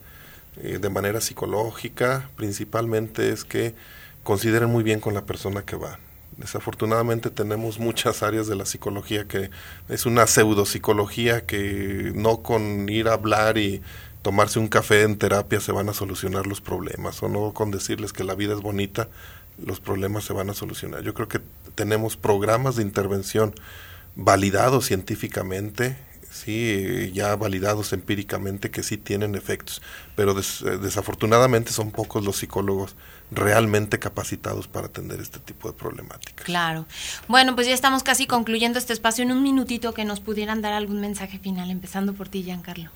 [0.58, 3.74] eh, de manera psicológica, principalmente es que
[4.22, 5.98] consideren muy bien con la persona que va.
[6.36, 9.50] Desafortunadamente tenemos muchas áreas de la psicología que
[9.88, 13.82] es una pseudopsicología que no con ir a hablar y
[14.26, 18.12] tomarse un café en terapia se van a solucionar los problemas, o no con decirles
[18.12, 19.06] que la vida es bonita,
[19.64, 21.04] los problemas se van a solucionar.
[21.04, 21.40] Yo creo que
[21.76, 23.54] tenemos programas de intervención
[24.16, 25.96] validados científicamente,
[26.28, 29.80] sí, ya validados empíricamente que sí tienen efectos,
[30.16, 32.96] pero eh, desafortunadamente son pocos los psicólogos
[33.30, 36.44] realmente capacitados para atender este tipo de problemáticas.
[36.44, 36.84] Claro.
[37.28, 39.22] Bueno, pues ya estamos casi concluyendo este espacio.
[39.22, 42.90] En un minutito que nos pudieran dar algún mensaje final, empezando por ti, Giancarlo.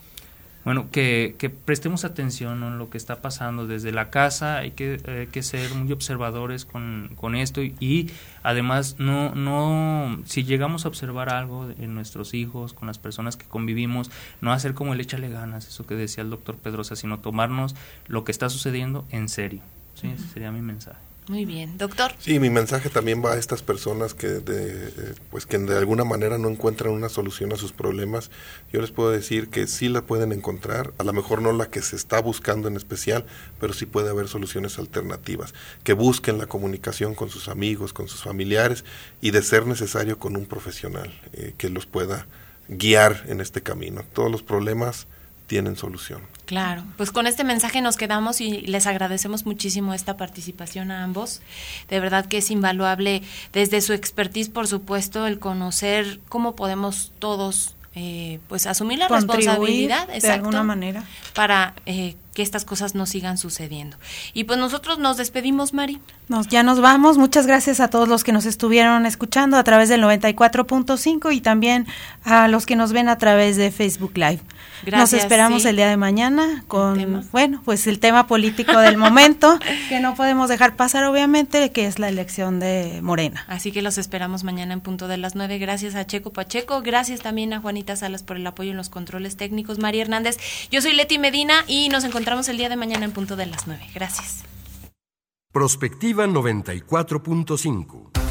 [0.63, 1.35] Bueno, que,
[1.65, 5.91] prestemos atención en lo que está pasando desde la casa, hay que, que ser muy
[5.91, 8.11] observadores con, con esto y,
[8.43, 13.45] además no, no, si llegamos a observar algo en nuestros hijos, con las personas que
[13.45, 17.75] convivimos, no hacer como el échale ganas, eso que decía el doctor Pedrosa, sino tomarnos
[18.07, 19.61] lo que está sucediendo en serio.
[19.95, 20.07] ¿sí?
[20.07, 21.10] Ese sería mi mensaje.
[21.27, 22.11] Muy bien, doctor.
[22.17, 26.39] Sí, mi mensaje también va a estas personas que de, pues que de alguna manera
[26.39, 28.31] no encuentran una solución a sus problemas.
[28.73, 31.83] Yo les puedo decir que sí la pueden encontrar, a lo mejor no la que
[31.83, 33.25] se está buscando en especial,
[33.59, 35.53] pero sí puede haber soluciones alternativas.
[35.83, 38.83] Que busquen la comunicación con sus amigos, con sus familiares
[39.21, 42.25] y de ser necesario con un profesional eh, que los pueda
[42.67, 44.03] guiar en este camino.
[44.13, 45.07] Todos los problemas
[45.51, 46.21] tienen solución.
[46.45, 51.41] Claro, pues con este mensaje nos quedamos y les agradecemos muchísimo esta participación a ambos.
[51.89, 53.21] De verdad que es invaluable
[53.51, 60.07] desde su expertise, por supuesto, el conocer cómo podemos todos eh, pues asumir la responsabilidad
[60.07, 61.03] de alguna manera
[61.35, 63.97] para eh, que estas cosas no sigan sucediendo.
[64.33, 65.99] Y pues nosotros nos despedimos, Mari.
[66.29, 67.17] Nos, ya nos vamos.
[67.17, 71.87] Muchas gracias a todos los que nos estuvieron escuchando a través del 94.5 y también
[72.23, 74.39] a los que nos ven a través de Facebook Live.
[74.89, 79.59] Nos esperamos el día de mañana con, bueno, pues el tema político del momento,
[79.89, 83.45] que no podemos dejar pasar, obviamente, que es la elección de Morena.
[83.47, 85.59] Así que los esperamos mañana en punto de las nueve.
[85.59, 89.37] Gracias a Checo Pacheco, gracias también a Juanita Salas por el apoyo en los controles
[89.37, 89.79] técnicos.
[89.79, 90.37] María Hernández,
[90.71, 93.67] yo soy Leti Medina y nos encontramos el día de mañana en punto de las
[93.67, 93.85] nueve.
[93.93, 94.43] Gracias.
[95.51, 98.30] Prospectiva 94.5